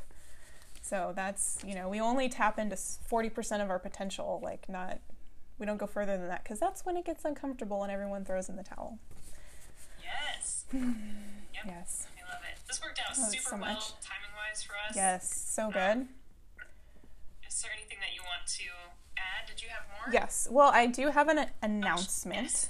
So 0.87 1.13
that's, 1.17 1.59
you 1.67 1.75
know, 1.75 1.89
we 1.89 2.01
only 2.01 2.29
tap 2.29 2.61
into 2.61 2.77
40% 2.77 3.61
of 3.61 3.71
our 3.71 3.79
potential, 3.81 4.41
like 4.43 4.69
not, 4.69 5.01
we 5.59 5.67
don't 5.67 5.79
go 5.79 5.87
further 5.89 6.17
than 6.17 6.29
that 6.29 6.45
because 6.45 6.61
that's 6.61 6.87
when 6.87 6.97
it 6.97 7.05
gets 7.05 7.25
uncomfortable 7.25 7.83
and 7.83 7.91
everyone 7.91 8.25
throws 8.25 8.49
in 8.49 8.55
the 8.55 8.63
towel. 8.63 8.99
yes. 10.03 10.65
Yep. 11.57 11.65
Yes. 11.69 12.07
I 12.19 12.31
love 12.31 12.43
it. 12.53 12.59
This 12.69 12.83
worked 12.83 13.01
out 13.01 13.17
Oh, 13.19 13.29
super 13.31 13.43
so 13.43 13.51
well 13.57 13.61
much. 13.61 13.89
timing 14.03 14.31
wise 14.37 14.63
for 14.63 14.75
us. 14.89 14.95
Yes. 14.95 15.45
So 15.49 15.71
good. 15.71 16.07
Is 17.49 17.63
there 17.63 17.71
anything 17.75 17.97
that 18.01 18.15
you 18.15 18.21
want 18.23 18.47
to 18.47 18.65
add? 19.17 19.49
Did 19.49 19.63
you 19.63 19.69
have 19.71 19.83
more? 19.89 20.13
Yes. 20.13 20.47
Well, 20.51 20.71
I 20.73 20.87
do 20.87 21.09
have 21.11 21.29
an 21.29 21.47
announcement. 21.63 22.69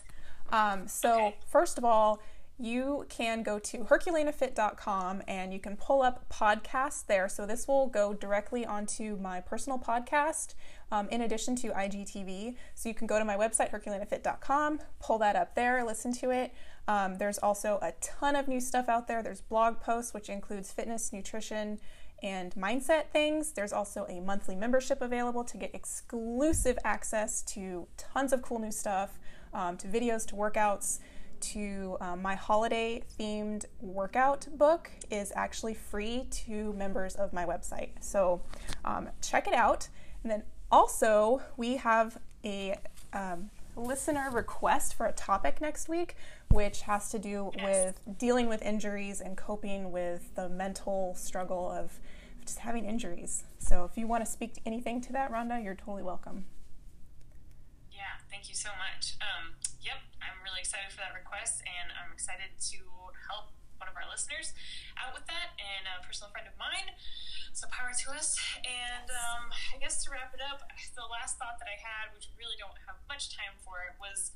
Um, 0.52 0.86
so, 0.86 1.14
Okay. 1.26 1.36
first 1.50 1.78
of 1.78 1.84
all, 1.84 2.20
you 2.58 3.04
can 3.08 3.42
go 3.42 3.58
to 3.58 3.78
herculenafit.com 3.78 5.22
and 5.28 5.52
you 5.52 5.58
can 5.58 5.76
pull 5.76 6.02
up 6.02 6.28
podcasts 6.30 7.04
there. 7.06 7.28
So, 7.28 7.44
this 7.46 7.68
will 7.68 7.86
go 7.86 8.14
directly 8.14 8.64
onto 8.64 9.16
my 9.16 9.40
personal 9.40 9.78
podcast 9.78 10.54
um, 10.90 11.08
in 11.10 11.20
addition 11.20 11.54
to 11.56 11.68
IGTV. 11.68 12.56
So, 12.74 12.88
you 12.88 12.94
can 12.94 13.06
go 13.06 13.18
to 13.18 13.24
my 13.24 13.36
website, 13.36 13.70
herculenafit.com, 13.70 14.80
pull 15.00 15.18
that 15.18 15.36
up 15.36 15.54
there, 15.54 15.84
listen 15.84 16.12
to 16.14 16.30
it. 16.30 16.54
Um, 16.88 17.18
there's 17.18 17.38
also 17.38 17.78
a 17.82 17.92
ton 18.00 18.36
of 18.36 18.48
new 18.48 18.60
stuff 18.60 18.88
out 18.88 19.08
there. 19.08 19.22
There's 19.22 19.40
blog 19.40 19.80
posts, 19.80 20.14
which 20.14 20.28
includes 20.28 20.72
fitness, 20.72 21.12
nutrition, 21.12 21.78
and 22.22 22.54
mindset 22.54 23.08
things. 23.12 23.52
There's 23.52 23.72
also 23.72 24.06
a 24.08 24.20
monthly 24.20 24.56
membership 24.56 25.02
available 25.02 25.44
to 25.44 25.56
get 25.56 25.74
exclusive 25.74 26.78
access 26.84 27.42
to 27.42 27.86
tons 27.96 28.32
of 28.32 28.42
cool 28.42 28.58
new 28.58 28.72
stuff, 28.72 29.18
um, 29.52 29.76
to 29.78 29.88
videos, 29.88 30.26
to 30.28 30.34
workouts, 30.34 31.00
to 31.40 31.96
um, 32.00 32.22
my 32.22 32.34
holiday 32.34 33.02
themed 33.18 33.66
workout 33.80 34.46
book 34.56 34.90
is 35.10 35.32
actually 35.34 35.74
free 35.74 36.26
to 36.30 36.72
members 36.74 37.14
of 37.14 37.32
my 37.32 37.44
website. 37.44 37.90
So 38.00 38.42
um, 38.84 39.08
check 39.22 39.46
it 39.46 39.54
out. 39.54 39.88
And 40.22 40.30
then 40.30 40.42
also, 40.70 41.42
we 41.56 41.76
have 41.76 42.18
a 42.44 42.76
um, 43.12 43.50
listener 43.76 44.30
request 44.32 44.94
for 44.94 45.06
a 45.06 45.12
topic 45.12 45.60
next 45.60 45.88
week, 45.88 46.16
which 46.50 46.82
has 46.82 47.10
to 47.10 47.18
do 47.18 47.52
with 47.62 48.00
dealing 48.18 48.48
with 48.48 48.62
injuries 48.62 49.20
and 49.20 49.36
coping 49.36 49.92
with 49.92 50.34
the 50.34 50.48
mental 50.48 51.14
struggle 51.14 51.70
of 51.70 52.00
just 52.44 52.60
having 52.60 52.84
injuries. 52.84 53.44
So 53.58 53.84
if 53.84 53.98
you 53.98 54.06
want 54.06 54.24
to 54.24 54.30
speak 54.30 54.54
to 54.54 54.60
anything 54.64 55.00
to 55.02 55.12
that, 55.12 55.32
Rhonda, 55.32 55.62
you're 55.62 55.74
totally 55.74 56.02
welcome. 56.02 56.46
Yeah, 57.90 58.02
thank 58.30 58.48
you 58.48 58.54
so 58.54 58.70
much. 58.70 59.14
Um, 59.20 59.54
really 60.56 60.64
excited 60.64 60.88
for 60.88 61.04
that 61.04 61.12
request, 61.12 61.60
and 61.68 61.92
I'm 62.00 62.16
excited 62.16 62.48
to 62.72 62.80
help 63.28 63.52
one 63.76 63.92
of 63.92 63.92
our 63.92 64.08
listeners 64.08 64.56
out 64.96 65.12
with 65.12 65.28
that, 65.28 65.52
and 65.60 65.84
a 65.84 66.00
personal 66.00 66.32
friend 66.32 66.48
of 66.48 66.56
mine. 66.56 66.96
So 67.52 67.68
power 67.68 67.92
to 67.92 68.06
us. 68.16 68.40
And 68.64 69.04
um, 69.12 69.52
I 69.52 69.76
guess 69.76 70.00
to 70.08 70.16
wrap 70.16 70.32
it 70.32 70.40
up, 70.40 70.64
the 70.96 71.04
last 71.12 71.36
thought 71.36 71.60
that 71.60 71.68
I 71.68 71.76
had, 71.76 72.08
which 72.16 72.32
we 72.32 72.40
really 72.40 72.56
don't 72.56 72.72
have 72.88 72.96
much 73.04 73.36
time 73.36 73.52
for, 73.60 74.00
was 74.00 74.32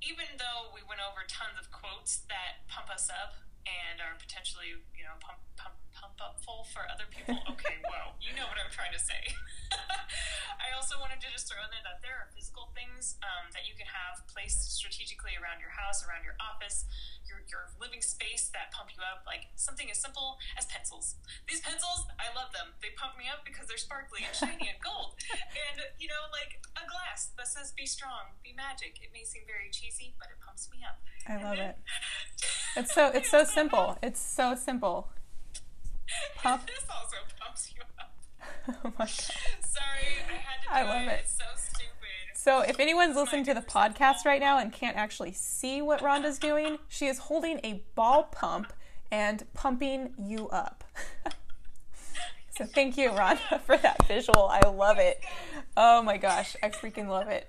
even 0.00 0.24
though 0.40 0.72
we 0.72 0.80
went 0.88 1.04
over 1.04 1.28
tons 1.28 1.60
of 1.60 1.68
quotes 1.68 2.24
that 2.32 2.64
pump 2.72 2.88
us 2.88 3.12
up 3.12 3.36
and 3.66 3.98
are 3.98 4.14
potentially, 4.16 4.78
you 4.94 5.04
know, 5.04 5.18
pump 5.18 5.42
pump 5.58 5.74
pump 5.90 6.16
up 6.22 6.38
full 6.46 6.64
for 6.70 6.86
other 6.86 7.08
people. 7.10 7.34
Okay, 7.56 7.80
whoa, 7.88 8.14
you 8.20 8.36
know 8.36 8.46
what 8.46 8.60
I'm 8.60 8.70
trying 8.70 8.92
to 8.92 9.00
say. 9.00 9.32
I 10.66 10.74
also 10.76 10.98
wanted 10.98 11.22
to 11.24 11.28
just 11.32 11.48
throw 11.48 11.58
in 11.62 11.70
there 11.72 11.82
that 11.86 12.04
there 12.04 12.14
are 12.20 12.28
physical 12.34 12.70
things 12.76 13.16
um, 13.22 13.50
that 13.54 13.64
you 13.64 13.74
can 13.78 13.88
have 13.88 14.22
placed 14.28 14.76
strategically 14.76 15.34
around 15.38 15.62
your 15.62 15.72
house, 15.72 16.04
around 16.04 16.22
your 16.26 16.36
office, 16.42 16.84
your 17.26 17.42
your 17.48 17.70
living 17.78 18.02
space 18.02 18.50
that 18.52 18.70
pump 18.74 18.92
you 18.94 19.00
up. 19.02 19.24
Like 19.26 19.50
something 19.56 19.88
as 19.90 19.98
simple 19.98 20.38
as 20.58 20.66
pencils. 20.66 21.16
These 21.48 21.62
pencils, 21.64 22.06
I 22.20 22.30
love 22.34 22.52
them. 22.54 22.74
They 22.82 22.94
pump 22.94 23.18
me 23.18 23.26
up 23.30 23.46
because 23.46 23.66
they're 23.66 23.80
sparkly 23.80 24.22
and 24.26 24.34
shiny 24.34 24.68
and 24.68 24.80
gold. 24.82 25.18
And 25.56 25.80
you 25.98 26.06
know, 26.06 26.28
like 26.30 26.60
a 26.76 26.84
glass 26.84 27.32
that 27.40 27.48
says 27.48 27.72
"Be 27.72 27.86
strong, 27.88 28.36
be 28.44 28.52
magic." 28.52 29.00
It 29.02 29.10
may 29.10 29.24
seem 29.24 29.48
very 29.48 29.72
cheesy, 29.72 30.14
but 30.20 30.28
it 30.28 30.38
pumps 30.42 30.68
me 30.70 30.84
up. 30.84 31.00
I 31.26 31.42
love 31.42 31.58
it. 31.58 31.76
It's 32.76 32.94
so 32.94 33.08
it's 33.08 33.30
so 33.30 33.44
simple. 33.44 33.98
It's 34.02 34.20
so 34.20 34.54
simple. 34.54 35.08
Pump. 36.36 36.66
this 36.66 36.84
also 36.90 37.16
pumps 37.40 37.72
you 37.74 37.82
up. 37.98 38.12
Oh 38.84 38.92
my 38.98 39.04
god. 39.04 39.08
Sorry, 39.08 40.06
I 40.28 40.36
had 40.36 40.62
to 40.62 40.68
do 40.68 40.70
I 40.70 40.82
love 40.82 41.08
it. 41.08 41.20
It's 41.22 41.38
so 41.38 41.44
stupid. 41.56 41.86
So 42.34 42.60
if 42.60 42.78
anyone's 42.78 43.16
listening 43.16 43.44
to 43.44 43.54
the 43.54 43.60
podcast 43.62 44.24
right 44.24 44.40
now 44.40 44.58
and 44.58 44.72
can't 44.72 44.96
actually 44.96 45.32
see 45.32 45.80
what 45.80 46.00
Rhonda's 46.00 46.38
doing, 46.38 46.78
she 46.88 47.06
is 47.06 47.18
holding 47.18 47.60
a 47.64 47.82
ball 47.94 48.24
pump 48.24 48.72
and 49.10 49.44
pumping 49.54 50.12
you 50.18 50.48
up. 50.48 50.84
so 52.56 52.66
thank 52.66 52.96
you, 52.98 53.10
Rhonda, 53.10 53.60
for 53.62 53.76
that 53.78 54.06
visual. 54.06 54.48
I 54.48 54.60
love 54.68 54.98
it. 54.98 55.20
Oh 55.76 56.02
my 56.02 56.18
gosh, 56.18 56.56
I 56.62 56.68
freaking 56.68 57.08
love 57.08 57.28
it. 57.28 57.48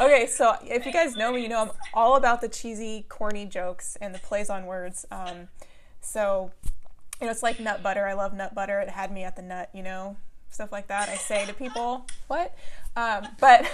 Okay, 0.00 0.26
so 0.26 0.56
if 0.62 0.86
you 0.86 0.92
guys 0.92 1.16
know 1.16 1.32
me, 1.32 1.42
you 1.42 1.48
know 1.48 1.62
I'm 1.62 1.70
all 1.94 2.16
about 2.16 2.40
the 2.40 2.48
cheesy, 2.48 3.06
corny 3.08 3.46
jokes 3.46 3.96
and 4.00 4.14
the 4.14 4.18
plays 4.18 4.50
on 4.50 4.66
words. 4.66 5.06
Um, 5.10 5.48
so, 6.00 6.50
you 7.20 7.26
know, 7.26 7.32
it's 7.32 7.42
like 7.42 7.60
nut 7.60 7.82
butter. 7.82 8.06
I 8.06 8.12
love 8.12 8.34
nut 8.34 8.54
butter. 8.54 8.80
It 8.80 8.88
had 8.88 9.10
me 9.10 9.24
at 9.24 9.36
the 9.36 9.42
nut, 9.42 9.70
you 9.72 9.82
know, 9.82 10.16
stuff 10.50 10.72
like 10.72 10.88
that. 10.88 11.08
I 11.08 11.16
say 11.16 11.46
to 11.46 11.54
people, 11.54 12.06
what? 12.28 12.54
Um, 12.94 13.28
but 13.40 13.70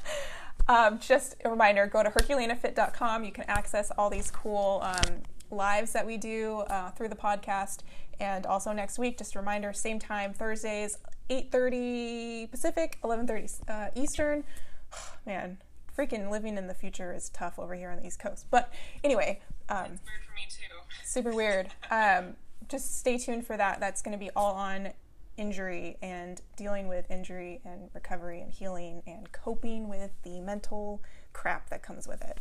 um, 0.68 0.98
just 0.98 1.36
a 1.44 1.50
reminder 1.50 1.86
go 1.86 2.02
to 2.02 2.10
herculenafit.com. 2.10 3.24
You 3.24 3.32
can 3.32 3.44
access 3.44 3.90
all 3.96 4.10
these 4.10 4.30
cool 4.30 4.80
um, 4.82 5.22
lives 5.50 5.92
that 5.92 6.06
we 6.06 6.16
do 6.16 6.64
uh, 6.68 6.90
through 6.90 7.08
the 7.08 7.16
podcast. 7.16 7.80
And 8.20 8.46
also 8.46 8.72
next 8.72 8.98
week, 8.98 9.18
just 9.18 9.34
a 9.34 9.38
reminder, 9.38 9.72
same 9.72 9.98
time, 9.98 10.32
Thursdays, 10.32 10.98
8.30 11.30 12.50
Pacific, 12.50 12.98
11.30 13.02 13.68
uh, 13.68 13.90
Eastern. 14.00 14.44
Man, 15.26 15.58
freaking 15.96 16.30
living 16.30 16.56
in 16.56 16.66
the 16.66 16.74
future 16.74 17.12
is 17.12 17.28
tough 17.30 17.58
over 17.58 17.74
here 17.74 17.90
on 17.90 17.98
the 17.98 18.06
East 18.06 18.18
Coast. 18.18 18.46
But 18.50 18.72
anyway, 19.04 19.40
um, 19.68 19.78
Weird 19.88 20.24
for 20.26 20.34
me 20.34 20.46
too. 20.48 20.74
super 21.04 21.32
weird. 21.34 21.68
Um, 21.90 22.34
just 22.68 22.98
stay 22.98 23.18
tuned 23.18 23.46
for 23.46 23.56
that. 23.56 23.80
That's 23.80 24.02
going 24.02 24.12
to 24.12 24.18
be 24.18 24.30
all 24.36 24.54
on 24.54 24.92
injury 25.36 25.96
and 26.02 26.40
dealing 26.56 26.88
with 26.88 27.10
injury 27.10 27.60
and 27.64 27.88
recovery 27.94 28.40
and 28.40 28.52
healing 28.52 29.02
and 29.06 29.30
coping 29.32 29.88
with 29.88 30.10
the 30.24 30.40
mental 30.40 31.02
crap 31.32 31.70
that 31.70 31.82
comes 31.82 32.06
with 32.06 32.22
it. 32.22 32.38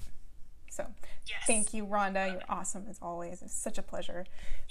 So, 0.70 0.88
Yes. 1.28 1.44
thank 1.48 1.74
you, 1.74 1.86
Rhonda. 1.86 2.32
You're 2.32 2.42
awesome 2.48 2.86
as 2.90 2.98
always. 3.02 3.42
It's 3.42 3.54
such 3.54 3.78
a 3.78 3.82
pleasure. 3.82 4.26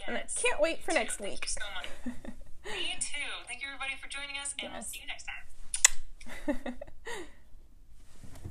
And 0.06 0.16
I 0.16 0.20
Yes. 0.20 0.40
can't 0.42 0.60
wait 0.60 0.82
for 0.82 0.92
next. 0.92 1.16
Thank 1.16 1.30
week. 1.32 1.44
you 1.44 1.48
so 1.48 1.60
much. 1.74 2.14
Me 2.64 2.94
too. 3.00 3.18
Thank 3.46 3.60
you 3.62 3.68
everybody 3.68 3.96
for 4.00 4.08
joining 4.08 4.36
us, 4.38 4.54
and 4.62 4.72
we'll 4.72 4.82
see 4.82 5.00
you 5.00 5.06
next 5.06 5.26
time. 6.56 6.74